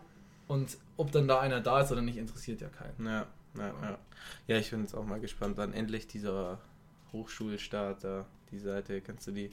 [0.48, 3.06] Und ob dann da einer da ist oder nicht, interessiert ja keinen.
[3.06, 3.26] Ja,
[3.58, 3.98] ja, ja.
[4.48, 6.60] Ja, ich bin jetzt auch mal gespannt, wann endlich dieser
[7.16, 9.52] Hochschulstart da, die Seite, kannst du die,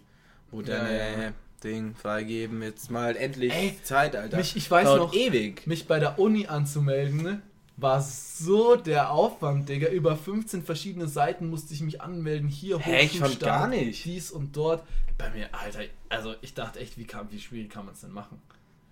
[0.50, 1.32] wo Ja, deine ja.
[1.64, 4.36] Ding freigeben, jetzt mal endlich Ey, Zeit, Alter.
[4.38, 5.66] Mich, ich weiß Dauert noch, ewig.
[5.66, 7.40] mich bei der Uni anzumelden,
[7.76, 9.88] war so der Aufwand, Digga.
[9.88, 12.48] Über 15 verschiedene Seiten musste ich mich anmelden.
[12.48, 14.04] Hier Hä, ich fand gar nicht.
[14.04, 14.82] Dies und dort.
[15.18, 18.10] Bei mir, Alter, also ich dachte echt, wie, kann, wie schwierig kann man es denn
[18.12, 18.40] machen?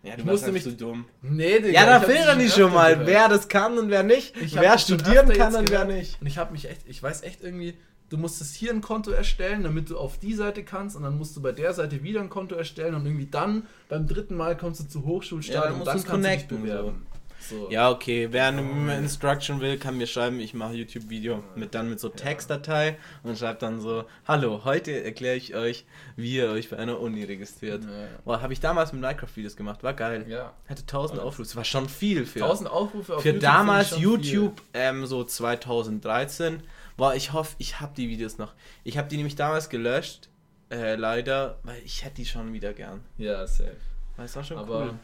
[0.03, 1.05] Ja, Ich musste mich- zu dumm.
[1.23, 1.73] Nee, Digga.
[1.73, 3.07] Ja, da ich filtern die schon mal, gehört.
[3.09, 4.35] wer das kann und wer nicht.
[4.41, 6.21] Ich wer studieren kann und wer nicht.
[6.21, 7.75] Und ich habe mich echt, ich weiß echt irgendwie,
[8.11, 11.37] du musstest hier ein Konto erstellen, damit du auf die Seite kannst und dann musst
[11.37, 14.81] du bei der Seite wieder ein Konto erstellen und irgendwie dann beim dritten Mal kommst
[14.81, 17.07] du zu Ja, Hochschulstart dann und dann kannst du dich connecten, bewerben.
[17.49, 17.71] So.
[17.71, 18.29] Ja, okay.
[18.31, 22.99] Wer eine Instruction will, kann mir schreiben, ich mache YouTube-Video mit dann mit so Textdatei
[23.23, 25.87] und schreibt dann so, hallo, heute erkläre ich euch,
[26.17, 27.85] wie ihr euch bei einer Uni registriert.
[27.85, 27.91] Ja,
[28.25, 30.27] Boah, habe ich damals mit Minecraft-Videos gemacht, war geil.
[30.29, 30.53] ja.
[30.69, 31.29] Hatte 1000 Alles.
[31.29, 36.63] Aufrufe, war schon viel für, 1000 Aufrufe auf für YouTube damals YouTube, ähm, so 2013.
[37.01, 38.53] Boah, ich hoffe, ich habe die Videos noch.
[38.85, 40.29] Ich habe die nämlich damals gelöscht,
[40.71, 43.01] äh, leider, weil ich hätte die schon wieder gern.
[43.17, 43.75] Ja, safe.
[44.17, 44.95] Weil es war schon Aber cool.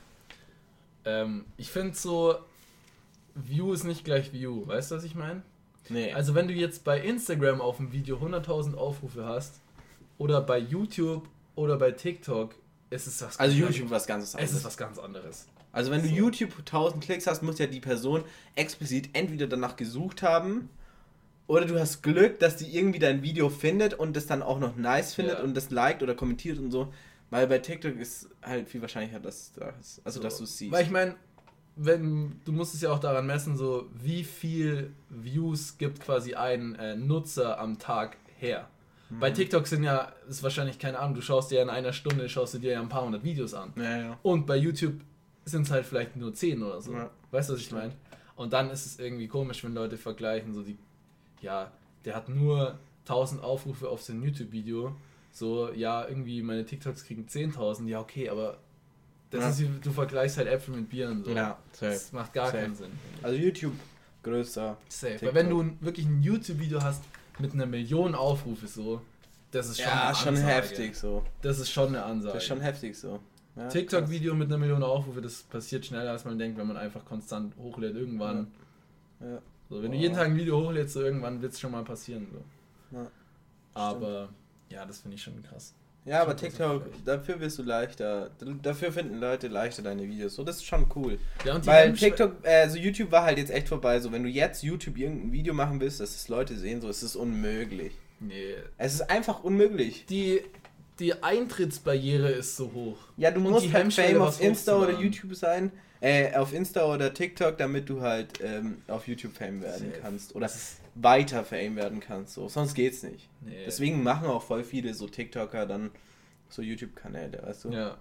[1.06, 2.36] ähm, ich finde so,
[3.34, 4.66] View ist nicht gleich View.
[4.66, 5.40] Weißt du, was ich meine?
[5.88, 6.12] Nee.
[6.12, 9.60] Also wenn du jetzt bei Instagram auf ein Video 100.000 Aufrufe hast
[10.18, 12.54] oder bei YouTube oder bei TikTok,
[12.90, 14.52] ist es was also ganz- YouTube was ganz Es anderes.
[14.54, 15.46] ist was ganz anderes.
[15.72, 16.14] Also wenn du So.
[16.14, 18.22] YouTube 1000 Klicks hast, muss ja die Person
[18.54, 20.68] explizit entweder danach gesucht haben
[21.46, 24.76] oder du hast Glück, dass die irgendwie dein Video findet und das dann auch noch
[24.76, 25.44] nice findet Ja.
[25.44, 26.92] und das liked oder kommentiert und so.
[27.30, 30.22] Weil bei TikTok ist halt viel wahrscheinlicher, dass das, also So.
[30.24, 30.72] dass du es siehst.
[30.72, 31.16] Weil ich meine,
[31.76, 36.74] wenn du musst es ja auch daran messen, so wie viel Views gibt quasi ein
[36.76, 38.68] äh, Nutzer am Tag her.
[39.10, 39.20] Mhm.
[39.20, 42.54] Bei TikTok sind ja, ist wahrscheinlich keine Ahnung, du schaust dir in einer Stunde, schaust
[42.54, 43.72] du dir ja ein paar hundert Videos an.
[43.76, 44.18] ja, ja.
[44.22, 44.94] Und bei YouTube
[45.44, 46.92] sind es halt vielleicht nur 10 oder so.
[47.30, 47.92] Weißt du, was ich meine?
[48.34, 50.76] Und dann ist es irgendwie komisch, wenn Leute vergleichen, so die,
[51.46, 51.70] ja,
[52.04, 54.94] der hat nur 1000 Aufrufe auf sein YouTube-Video.
[55.32, 57.88] So, ja, irgendwie meine TikToks kriegen 10.000.
[57.88, 58.58] Ja, okay, aber
[59.30, 59.48] das Ja.
[59.50, 61.24] ist, wie- du vergleichst halt Äpfel mit Bieren.
[61.24, 61.30] So.
[61.30, 61.92] Ja, safe.
[61.92, 62.58] Das macht gar Safe.
[62.58, 62.90] keinen Sinn.
[63.22, 63.74] Also YouTube
[64.22, 64.76] größer.
[64.88, 65.12] Safe.
[65.12, 65.28] TikTok.
[65.28, 67.02] Weil wenn du wirklich ein YouTube-Video hast
[67.38, 69.00] mit einer Million Aufrufe, so,
[69.50, 71.22] das ist schon Ja, schon heftig so.
[71.42, 72.34] Das ist schon eine Ansage.
[72.34, 73.20] Das ist schon heftig so.
[73.56, 77.04] Ja, TikTok-Video mit einer Million Aufrufe, das passiert schneller, als man denkt, wenn man einfach
[77.04, 77.94] konstant hochlädt.
[77.94, 78.48] Irgendwann.
[79.18, 79.28] krass.
[79.30, 79.38] Ja.
[79.68, 80.02] So, wenn du Boah.
[80.02, 82.26] jeden Tag ein Video hochlädst, so irgendwann wird es schon mal passieren.
[82.32, 82.96] So.
[82.96, 83.10] Ja,
[83.74, 84.28] Aber
[84.70, 85.74] ja, das finde ich schon krass.
[86.04, 88.30] Ja, aber TikTok, dafür wirst du leichter,
[88.62, 90.36] dafür finden Leute leichter deine Videos.
[90.36, 91.18] So, das ist schon cool.
[91.44, 93.98] Ja, Weil TikTok, also YouTube war halt jetzt echt vorbei.
[93.98, 97.02] So, wenn du jetzt YouTube irgendein Video machen willst, dass es Leute sehen, so ist
[97.02, 97.92] es unmöglich.
[98.20, 98.54] Nee.
[98.78, 100.06] Es ist einfach unmöglich.
[100.06, 100.42] Die,
[101.00, 102.98] die Eintrittsbarriere ist so hoch.
[103.16, 105.00] Ja, du Und musst halt Fame auf Insta oder.
[105.00, 109.90] YouTube sein, äh, auf Insta oder TikTok, damit du halt ähm, auf YouTube Fame werden
[109.90, 110.00] Safe.
[110.00, 110.50] kannst oder
[110.94, 112.34] weiter Fame werden kannst.
[112.34, 113.28] So, sonst geht's nicht.
[113.40, 113.64] Nee.
[113.66, 115.90] Deswegen machen auch voll viele so TikToker dann
[116.48, 117.70] so YouTube-Kanäle, weißt du?
[117.70, 117.96] Ja.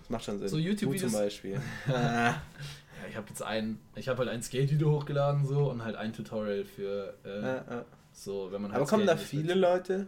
[0.00, 0.48] Das macht schon Sinn.
[0.48, 1.60] So Du YouTube-Videos- zum Beispiel.
[1.88, 6.12] Ja, ich habe jetzt ein, ich habe halt ein Skate-Video hochgeladen so und halt ein
[6.12, 7.84] Tutorial für äh, Ja, ja.
[8.12, 9.58] so, wenn man halt Aber kommen da viele will.
[9.60, 10.06] Leute?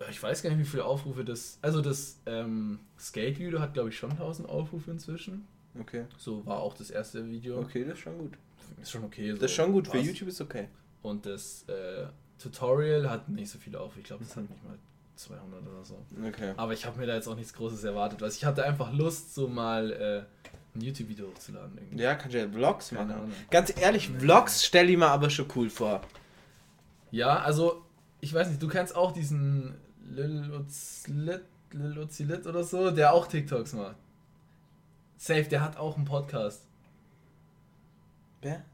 [0.00, 1.58] Äh, Ich weiß gar nicht, wie viele Aufrufe das.
[1.62, 5.46] Also das ähm, Skate-Video hat glaube ich schon 1000 Aufrufe inzwischen.
[5.78, 6.04] Okay.
[6.18, 7.58] So war auch das erste Video.
[7.60, 8.32] Okay, das ist schon gut.
[8.80, 9.30] Ist schon okay.
[9.30, 9.86] So Das ist schon gut.
[9.86, 10.04] Für passt.
[10.04, 10.68] YouTube ist okay.
[11.02, 12.06] Und das äh,
[12.38, 14.00] Tutorial hat nicht so viele Aufrufe.
[14.00, 14.76] Ich glaube, das hat nicht mal
[15.16, 15.98] 200 oder so.
[16.26, 16.54] Okay.
[16.56, 18.20] Aber ich habe mir da jetzt auch nichts Großes erwartet.
[18.20, 21.76] weil ich hatte einfach Lust, so mal äh, ein YouTube-Video hochzuladen.
[21.78, 22.02] Irgendwie.
[22.02, 23.20] Ja, kannst du ja Vlogs Keine machen.
[23.22, 23.32] Ahnung.
[23.50, 26.00] Ganz ehrlich, Vlogs stell ich mir aber schon cool vor.
[27.10, 27.84] Ja, also,
[28.20, 29.74] ich weiß nicht, du kennst auch diesen
[30.08, 31.42] Lil Uzlit,
[31.72, 33.96] Lil Uzilit oder so, der auch TikToks macht.
[35.22, 36.62] Safe, der hat auch einen Podcast.
[38.40, 38.64] Wer?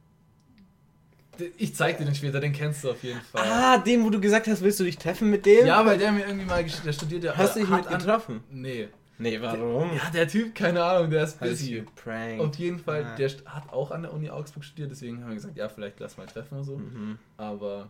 [1.59, 3.43] Ich zeig dir den später, den kennst du auf jeden Fall.
[3.45, 5.67] Ah, den, wo du gesagt hast, willst du dich treffen mit dem?
[5.67, 7.37] Ja, weil der mir irgendwie mal der studiert ja.
[7.37, 8.45] Hast du dich mit an- getroffen?
[8.49, 8.89] Nee.
[9.19, 9.91] Nee, warum?
[9.97, 11.81] Ja, der Typ, keine Ahnung, der ist busy.
[11.81, 12.41] geprankt?
[12.41, 13.17] Auf jeden Fall, Ah.
[13.17, 16.17] der hat auch an der Uni Augsburg studiert, deswegen haben wir gesagt, ja, vielleicht lass
[16.17, 16.77] mal treffen oder so.
[16.79, 17.19] Mhm.
[17.39, 17.89] Aber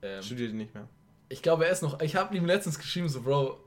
[0.00, 0.88] ähm, Studiert nicht mehr.
[1.28, 2.00] ich glaube, er ist noch.
[2.00, 3.58] Ich habe ihm letztens geschrieben, so, Bro,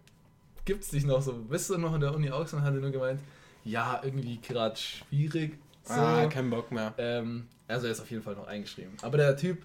[0.66, 1.34] gibt's dich noch so?
[1.34, 2.62] Bist du noch in der Uni Augsburg?
[2.62, 3.20] Und hat er nur gemeint,
[3.64, 5.58] ja, irgendwie gerade schwierig.
[5.84, 5.94] So.
[5.94, 6.94] Ah, kein Bock mehr.
[6.98, 8.94] Ähm, also er ist auf jeden Fall noch eingeschrieben.
[9.02, 9.64] Aber der Typ,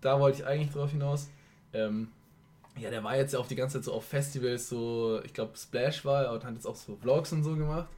[0.00, 1.28] da wollte ich eigentlich drauf hinaus.
[1.72, 2.08] Ähm,
[2.78, 5.56] ja, der war jetzt ja auch die ganze Zeit so auf Festivals, so, ich glaube
[5.56, 7.88] Splash war er und hat jetzt auch so Vlogs und so gemacht.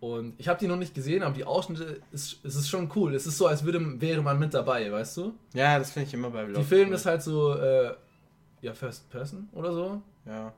[0.00, 3.14] Und ich habe die noch nicht gesehen, aber die Ausschnitte, ist, es ist schon cool.
[3.14, 5.34] Es ist so, als würde, wäre man mit dabei, weißt du?
[5.52, 6.68] Ja, das finde ich immer bei Die Vlogs.
[6.68, 6.92] filmen cool.
[6.92, 7.94] das halt so, äh,
[8.62, 10.02] ja, First Person oder so.
[10.26, 10.52] Ja.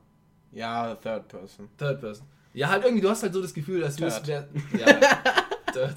[0.53, 1.69] Ja, Third Person.
[1.77, 2.25] Third Person.
[2.53, 4.47] Ja, halt irgendwie, du hast halt so das Gefühl, als würdest Third.
[4.53, 4.77] du.
[4.77, 4.85] Ja,
[5.73, 5.95] Third.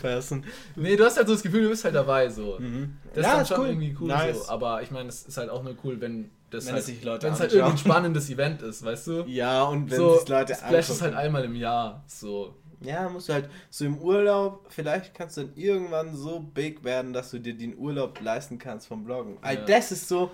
[0.00, 0.44] Person.
[0.76, 2.58] Nee, du hast halt so das Gefühl, du bist halt dabei, so.
[2.58, 2.96] Mhm.
[3.14, 4.46] Das ja, ist dann schon irgendwie cool Nice.
[4.46, 4.52] so.
[4.52, 7.04] Aber ich meine, es ist halt auch nur cool, wenn das Wenn halt, es sich
[7.04, 9.24] Leute wenn es halt irgendwie ein spannendes Event ist, weißt du?
[9.26, 12.54] Ja, und wenn so, sich Leute Splash ist halt einmal im Jahr, so.
[12.80, 17.12] Ja, musst du halt so im Urlaub, vielleicht kannst du dann irgendwann so big werden,
[17.12, 19.34] dass du dir den Urlaub leisten kannst vom Bloggen.
[19.34, 19.40] Ja.
[19.42, 20.30] Also das ist so,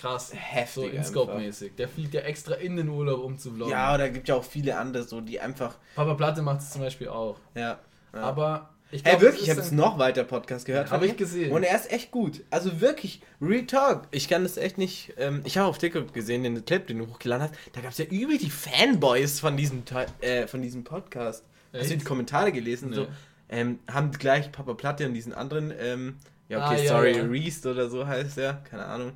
[0.00, 0.32] Krass.
[0.34, 1.72] Heftig So InScope-mäßig.
[1.76, 3.72] Der fliegt ja extra in den Urlaub, um zu vloggen.
[3.72, 6.82] ja, oder gibt ja auch viele andere so, die einfach, Papa Platte macht es zum
[6.82, 7.36] Beispiel auch.
[7.54, 7.78] ja.
[8.12, 8.20] ja.
[8.20, 10.86] Aber ich glaub, wirklich, es ich habe jetzt noch weiter Podcast gehört.
[10.86, 11.52] Ja, hab von ich gesehen.
[11.52, 12.42] Und er ist echt gut.
[12.50, 14.08] Also wirklich, Real Talk.
[14.10, 15.12] Ich kann das echt nicht.
[15.16, 17.54] Ähm, ich habe auf TikTok gesehen, den Clip, den du hochgeladen hast.
[17.72, 19.84] Da gab es ja übel die Fanboys von diesem,
[20.20, 21.44] äh, von diesem Podcast.
[21.72, 22.00] Hast du Echt?
[22.00, 22.90] die Kommentare gelesen?
[22.90, 22.96] Nee.
[22.96, 23.06] So,
[23.48, 26.16] ähm, haben gleich Papa Platte und diesen anderen, ähm,
[26.48, 27.22] ja, okay, Ah, sorry, ja.
[27.22, 29.12] Reest oder so heißt der, keine Ahnung.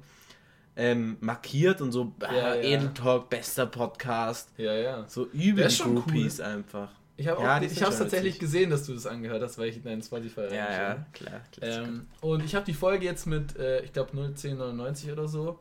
[0.77, 2.63] Ähm, markiert und so, Ja, ah, ja.
[2.63, 4.51] Edel Talk, bester Podcast.
[4.57, 5.05] Ja, ja.
[5.09, 6.91] So übel die Groupies einfach.
[7.17, 8.41] Ich habe Ja, schon tatsächlich witzig.
[8.41, 11.41] gesehen, dass du das angehört hast, weil ich in deinen Spotify Ja, ja, klar.
[11.53, 15.61] klar Ähm, und ich habe die Folge jetzt mit, äh, ich glaube, 01099 oder so.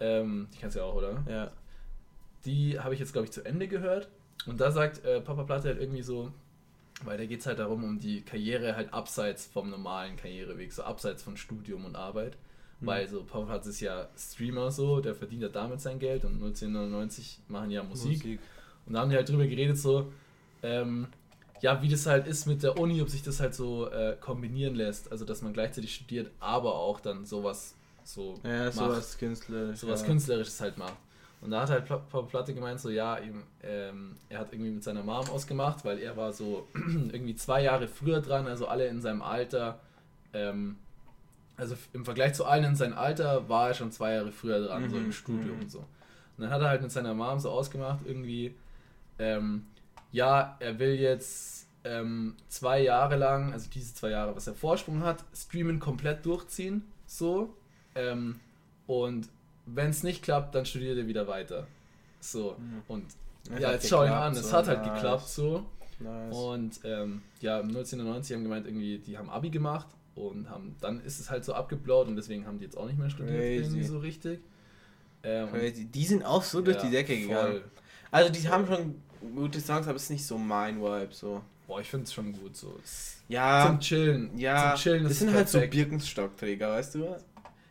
[0.00, 1.22] Ähm, die kennst du ja auch, oder?
[1.28, 1.50] ja.
[2.46, 4.08] Die habe ich jetzt, glaube ich, zu Ende gehört.
[4.46, 6.30] Und da sagt äh, Papa Platte halt irgendwie so,
[7.02, 10.82] weil da geht es halt darum, um die Karriere halt abseits vom normalen Karriereweg, so
[10.82, 12.36] abseits von Studium und Arbeit.
[12.80, 12.86] Mhm.
[12.86, 16.42] Weil so Papa Platte ist ja Streamer so, der verdient ja damit sein Geld und
[16.42, 18.38] 01099 machen ja Musik.
[18.86, 20.12] Und da haben die halt drüber geredet, so,
[20.62, 21.06] ähm,
[21.60, 24.74] ja, wie das halt ist mit der Uni, ob sich das halt so äh, kombinieren
[24.74, 25.10] lässt.
[25.10, 28.74] Also, dass man gleichzeitig studiert, aber auch dann sowas so Ja, macht.
[28.74, 29.78] sowas künstlerisch.
[29.78, 30.06] sowas ja.
[30.06, 30.96] Künstlerisches halt macht.
[31.40, 34.82] Und da hat halt Papa Platte gemeint, so, ja, ihm, ähm, er hat irgendwie mit
[34.84, 39.00] seiner Mom ausgemacht, weil er war so irgendwie zwei Jahre früher dran, also alle in
[39.00, 39.78] seinem Alter,
[40.32, 40.76] ähm,
[41.56, 44.88] also im Vergleich zu allen in seinem Alter war er schon zwei Jahre früher dran,
[44.90, 45.62] so Mhm, im Studium mhm.
[45.62, 45.78] und so.
[45.78, 48.54] Und dann hat er halt mit seiner Mom so ausgemacht, irgendwie,
[49.18, 49.66] ähm,
[50.10, 55.02] ja, er will jetzt ähm, zwei Jahre lang, also diese zwei Jahre, was er Vorsprung
[55.02, 57.54] hat, streamen komplett durchziehen, so.
[57.94, 58.40] Ähm,
[58.86, 59.28] und
[59.66, 61.66] wenn es nicht klappt, dann studiert er wieder weiter.
[62.20, 62.56] So.
[62.58, 62.82] Mhm.
[62.88, 63.06] Und
[63.50, 65.64] Es ja, jetzt schau ihn an, es so, hat halt nice, geklappt so.
[66.00, 66.36] Nice.
[66.36, 71.02] Und ähm, ja, im 1990 haben gemeint, irgendwie, die haben Abi gemacht und haben, dann
[71.04, 73.64] ist es halt so abgeblaut und deswegen haben die jetzt auch nicht mehr studiert, Crazy.
[73.64, 74.40] irgendwie so richtig.
[75.22, 75.86] Ähm, Crazy.
[75.86, 77.22] Die sind auch so durch ja, die Decke voll.
[77.28, 77.60] gegangen.
[78.10, 78.94] Also die haben schon
[79.34, 81.42] gute Songs, aber es ist nicht so mein Vibe so.
[81.66, 82.78] Boah, ich finde es schon gut so.
[82.84, 84.36] Es- Ja, Zum Chillen.
[84.38, 85.74] ja, Zum Chillen das ist sind es halt so perfekt.
[85.74, 87.16] Birkenstockträger, weißt du?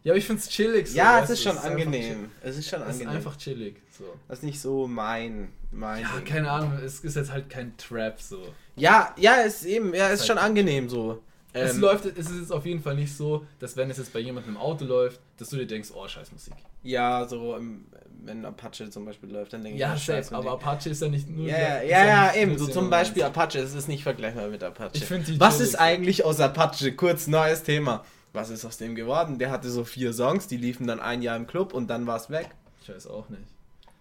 [0.04, 0.98] Ja, aber ich finde es chillig so.
[0.98, 2.30] ja, es ist schon einfach angenehm.
[2.42, 3.16] Es ist schon chill- Es ist angenehm.
[3.18, 3.76] einfach chillig.
[3.98, 4.06] So.
[4.28, 6.26] das ist nicht so mein, mein Ja, Ding.
[6.26, 8.42] keine Ahnung, es ist jetzt halt kein Trap so.
[8.76, 11.22] Ja, ja, es ist eben, ja, es ist Halt- schon angenehm so.
[11.54, 14.12] Es Ähm, läuft, es ist jetzt auf jeden Fall nicht so, dass wenn es jetzt
[14.12, 16.54] bei jemandem im Auto läuft, dass du dir denkst, oh, scheiß Musik.
[16.84, 17.58] Ja, so
[18.26, 20.52] wenn Apache zum Beispiel läuft, dann denke ich, Ja, safe, aber.
[20.52, 21.48] Apache ist ja nicht nur.
[21.48, 22.52] Ja, ja, ja, ja, nicht eben.
[22.58, 22.90] So zum 97.
[22.90, 24.92] Beispiel Apache, es ist nicht vergleichbar mit Apache.
[24.94, 26.94] Ich die Was ist eigentlich aus Apache?
[26.94, 28.04] Kurz neues Thema.
[28.32, 29.38] Was ist aus dem geworden?
[29.38, 32.18] Der hatte so vier Songs, die liefen dann ein Jahr im Club und dann war
[32.18, 32.50] es weg.
[32.82, 33.44] Ich weiß auch nicht.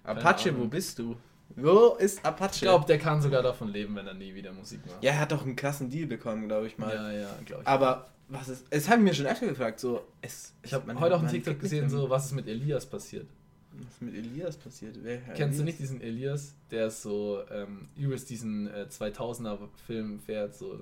[0.04, 0.62] Apache, Ahnung.
[0.62, 1.16] wo bist du?
[1.56, 2.54] Wo ist Apache?
[2.54, 5.02] Ich glaube, der kann sogar davon leben, wenn er nie wieder Musik macht.
[5.02, 6.94] ja, er hat doch einen krassen Deal bekommen, glaube ich mal.
[6.94, 7.68] ja, ja glaube ich.
[7.68, 8.64] Aber was ist.
[8.70, 10.06] Es haben mir schon öfter gefragt, so.
[10.22, 13.26] Es, ich habe heute dem man TikTok gesehen, so, was ist mit Elias passiert.
[13.72, 14.96] Was ist mit Elias passiert?
[15.02, 20.54] Wer, Kennst du nicht diesen Elias, der so ähm, übelst diesen äh, 2000er Film fährt,
[20.54, 20.80] so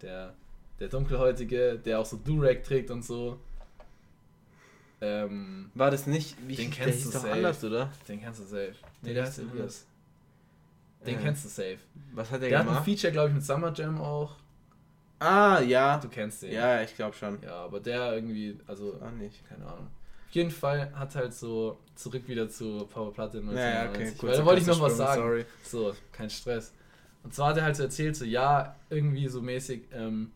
[0.00, 0.34] der,
[0.78, 3.40] der dunkelhäutige, der auch so Durag trägt und so.
[5.00, 6.36] Ähm, War das nicht.
[6.46, 7.32] Wie Den der kennst du doch safe.
[7.32, 7.90] anders, oder?
[8.06, 8.74] den kennst du safe.
[9.02, 9.54] Nee, Der heißt anders.
[9.56, 9.86] Elias.
[11.06, 11.20] Den Ja.
[11.20, 11.78] kennst du safe.
[12.12, 12.84] Was hat der, Der hat ein gemacht?
[12.84, 14.36] Feature, glaube ich, mit Summer Jam auch.
[15.20, 15.98] ah, ja.
[15.98, 16.52] Du kennst den.
[16.52, 17.38] Ja, ich glaube schon.
[17.42, 19.46] Ja, aber der irgendwie, also, Ah, nicht.
[19.48, 19.86] keine Ahnung.
[20.28, 24.18] Auf jeden Fall hat halt so zurück wieder zu Power Platte Ja, ja, 1990.
[24.18, 25.20] okay, Weil da wollte ich noch was sagen.
[25.22, 25.44] Sorry.
[25.64, 26.72] So, kein Stress.
[27.24, 30.30] Und zwar hat er halt so erzählt, so ja, irgendwie so mäßig, ähm,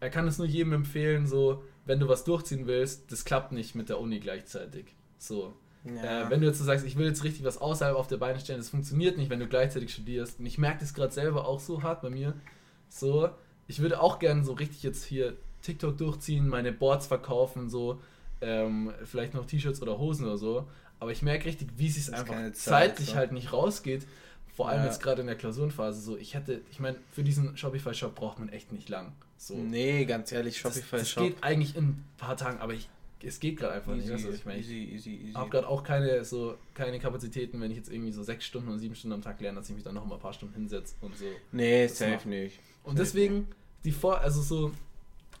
[0.00, 3.74] er kann es nur jedem empfehlen, so, wenn du was durchziehen willst, das klappt nicht
[3.74, 4.86] mit der Uni gleichzeitig.
[5.18, 5.54] So.
[5.84, 6.26] Ja.
[6.26, 8.38] Äh, wenn du jetzt so sagst, ich will jetzt richtig was außerhalb auf der Beine
[8.40, 10.38] stellen, das funktioniert nicht, wenn du gleichzeitig studierst.
[10.40, 12.34] Und ich merke das gerade selber auch so hart bei mir.
[12.88, 13.28] So,
[13.66, 18.00] ich würde auch gerne so richtig jetzt hier TikTok durchziehen, meine Boards verkaufen, so,
[18.40, 20.68] ähm, vielleicht noch T-Shirts oder Hosen oder so.
[21.00, 23.14] Aber ich merke richtig, wie es sich einfach Zeit, zeitlich so.
[23.14, 24.06] halt nicht rausgeht.
[24.54, 24.86] Vor allem Ja.
[24.86, 26.16] jetzt gerade in der Klausurenphase so.
[26.16, 29.12] Ich hätte, ich meine, für diesen Shopify-Shop braucht man echt nicht lang.
[29.36, 29.54] So.
[29.54, 31.22] Nee, ganz ehrlich, das, Shopify das Shop.
[31.22, 32.88] geht eigentlich in ein paar Tagen, aber ich,
[33.22, 34.10] es geht gerade einfach nicht.
[34.10, 34.58] Weißt du, was ich meine?
[34.60, 35.28] easy, easy, easy.
[35.30, 38.68] Ich habe gerade auch keine so keine Kapazitäten, wenn ich jetzt irgendwie so sechs Stunden
[38.68, 40.54] oder sieben Stunden am Tag lerne, dass ich mich dann noch mal ein paar Stunden
[40.54, 41.26] hinsetze und so.
[41.52, 42.60] Nee, safe macht- nicht.
[42.84, 43.48] Und deswegen
[43.84, 44.72] die Vor also so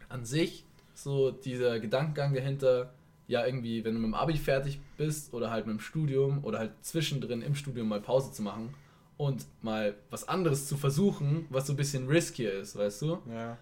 [0.08, 0.64] an sich
[0.94, 2.92] so dieser Gedankengang dahinter,
[3.28, 6.58] ja irgendwie, wenn du mit dem Abi fertig bist oder halt mit dem Studium oder
[6.58, 8.74] halt zwischendrin im Studium mal Pause zu machen
[9.16, 13.18] und mal was anderes zu versuchen, was so ein bisschen riskier ist, weißt du?
[13.30, 13.58] Ja.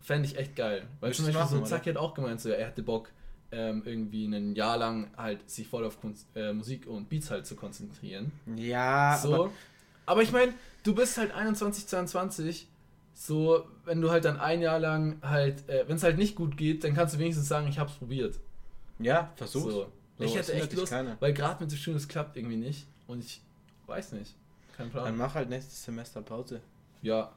[0.00, 0.86] Fände ich echt geil.
[1.00, 3.10] Weil zum Beispiel machen, so Zacki hat auch gemeint, so, er hätte Bock,
[3.52, 7.46] ähm, irgendwie ein Jahr lang halt sich voll auf Kunst, äh, Musik und Beats halt
[7.46, 8.32] zu konzentrieren.
[8.56, 9.34] Ja, so.
[9.34, 9.50] aber
[10.06, 12.68] Aber, ich meine, du bist halt 21, 22,
[13.14, 16.56] so, wenn du halt dann ein Jahr lang halt, äh, wenn es halt nicht gut
[16.56, 18.38] geht, dann kannst du wenigstens sagen, ich hab's probiert.
[18.98, 19.72] ja, versuch's.
[19.72, 19.92] So.
[20.18, 21.16] So, ich hätte echt Lust, keiner.
[21.20, 22.86] weil gerade mit dem Studium, das klappt irgendwie nicht.
[23.06, 23.42] Und ich
[23.86, 24.34] weiß nicht.
[24.76, 25.04] Kein Plan.
[25.04, 26.60] Dann mach halt nächstes Semester Pause.
[27.02, 27.32] ja.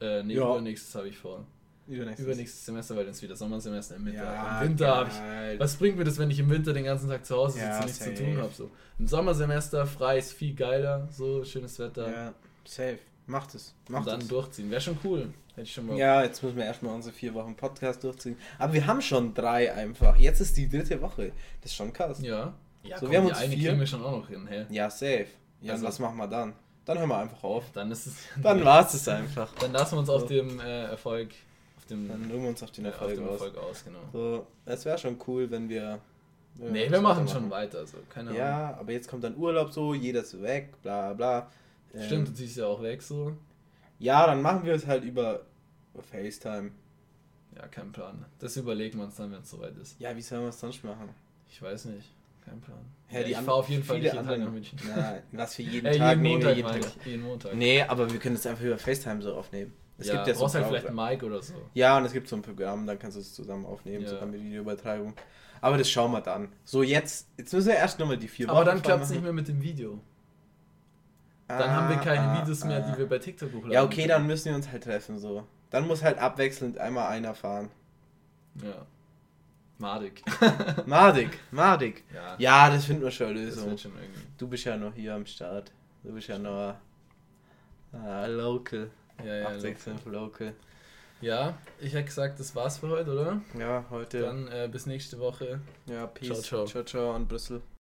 [0.00, 0.50] Äh, nee, Ja.
[0.50, 1.44] übernächstes habe ich vor.
[1.88, 2.26] Übernächstes.
[2.26, 4.24] Übernächstes Semester, weil dann ist wieder Sommersemester im Winter.
[4.24, 5.10] Ja, Im Winter habe
[5.54, 5.60] ich.
[5.60, 7.76] Was bringt mir das, wenn ich im Winter den ganzen Tag zu Hause sitze Ja,
[7.78, 8.16] und nichts zu safe.
[8.24, 8.52] tun habe?
[8.54, 8.70] So.
[8.98, 12.10] Im Sommersemester frei ist viel geiler, so schönes Wetter.
[12.10, 12.34] Ja,
[12.64, 12.98] safe.
[13.26, 13.74] Macht es.
[13.88, 14.28] Macht und dann es.
[14.28, 14.70] durchziehen.
[14.70, 15.28] Wäre schon cool.
[15.50, 15.96] Hätte ich schon mal.
[15.96, 18.36] Ja, jetzt müssen wir erstmal unsere vier Wochen Podcast durchziehen.
[18.58, 20.16] Aber wir haben schon drei einfach.
[20.16, 21.32] Jetzt ist die dritte Woche.
[21.60, 22.20] Das ist schon krass.
[22.20, 22.52] Ja.
[22.84, 23.68] ja So, komm, wir haben die uns eine vier.
[23.70, 24.46] kriegen wir schon auch noch hin.
[24.48, 24.66] Hä?
[24.70, 25.26] Ja, safe.
[25.60, 26.52] Ja, Also- was machen wir dann?
[26.84, 27.64] Dann hören wir einfach auf.
[27.72, 28.14] Dann ist es.
[28.40, 29.52] Dann war's es einfach.
[29.58, 30.28] Dann lassen wir uns auf So.
[30.28, 31.30] dem äh, Erfolg.
[31.86, 33.32] Auf dem, Dann ruhen wir uns auf den auf Erfolg dem aus.
[33.34, 33.98] Erfolg aus, genau.
[34.12, 36.00] So, es wäre schon cool, wenn wir.
[36.56, 37.86] wenn Nee, wir machen schon weiter.
[37.86, 37.98] So.
[38.10, 38.40] Keine Ahnung.
[38.40, 41.48] Ja, aber jetzt kommt dann Urlaub so, jeder ist weg, bla bla.
[41.94, 43.36] Ähm, Stimmt, du ziehst ja auch weg so.
[44.00, 45.42] Ja, dann machen wir es halt über
[46.10, 46.72] FaceTime.
[47.56, 48.24] Ja, kein Plan.
[48.40, 49.98] Das überlegen wir uns dann, wenn es soweit ist.
[50.00, 51.08] Ja, wie sollen wir es sonst machen?
[51.48, 52.10] Ich weiß nicht.
[52.44, 52.78] Kein Plan.
[53.10, 54.78] Ja, Ja, die ich fahre auf jeden Fall nicht jeden Tag nach München.
[54.94, 57.06] Na, was für jeden Äh, Tag jeden nehmen wir Montag, jeden meine Tag.
[57.06, 57.54] Jeden Montag.
[57.54, 59.72] Nee, aber wir können es einfach über FaceTime so aufnehmen.
[59.98, 61.54] Es ja, gibt ja so brauchst halt Pro- vielleicht einen Mic oder so.
[61.74, 64.10] Ja, und es gibt so ein Programm, dann kannst du es zusammen aufnehmen, Ja.
[64.10, 65.14] sogar mit Videoübertragung.
[65.62, 66.48] Aber das schauen wir dann.
[66.64, 69.32] So, jetzt, jetzt müssen wir erst nochmal die vier Aber dann klappt es nicht mehr
[69.32, 69.98] mit dem Video.
[71.48, 72.90] Dann haben wir keine Ah, Videos mehr, ah.
[72.92, 73.72] die wir bei TikTok hochladen.
[73.72, 75.46] Ja, okay, dann müssen wir uns halt treffen, so.
[75.70, 77.70] Dann muss halt abwechselnd einmal einer fahren.
[78.62, 78.84] Ja.
[79.78, 80.22] Madig.
[80.86, 82.04] Madig, Madig.
[82.12, 83.70] Ja, Ja, das finden wir schon eine das Lösung.
[83.70, 84.20] wird schon irgendwie.
[84.38, 85.70] Du bist ja noch hier am Start.
[86.02, 86.74] Du bist ja noch
[87.94, 88.90] äh, local.
[89.24, 90.54] Ja, ja, 865 local.
[91.20, 93.40] ja, ich hätte gesagt, das war's für heute, oder?
[93.58, 94.20] Ja, heute.
[94.20, 95.60] Dann äh, bis nächste Woche.
[95.86, 96.42] ja, Peace.
[96.42, 96.66] Ciao, ciao.
[96.66, 97.62] Ciao, ciao an Brüssel.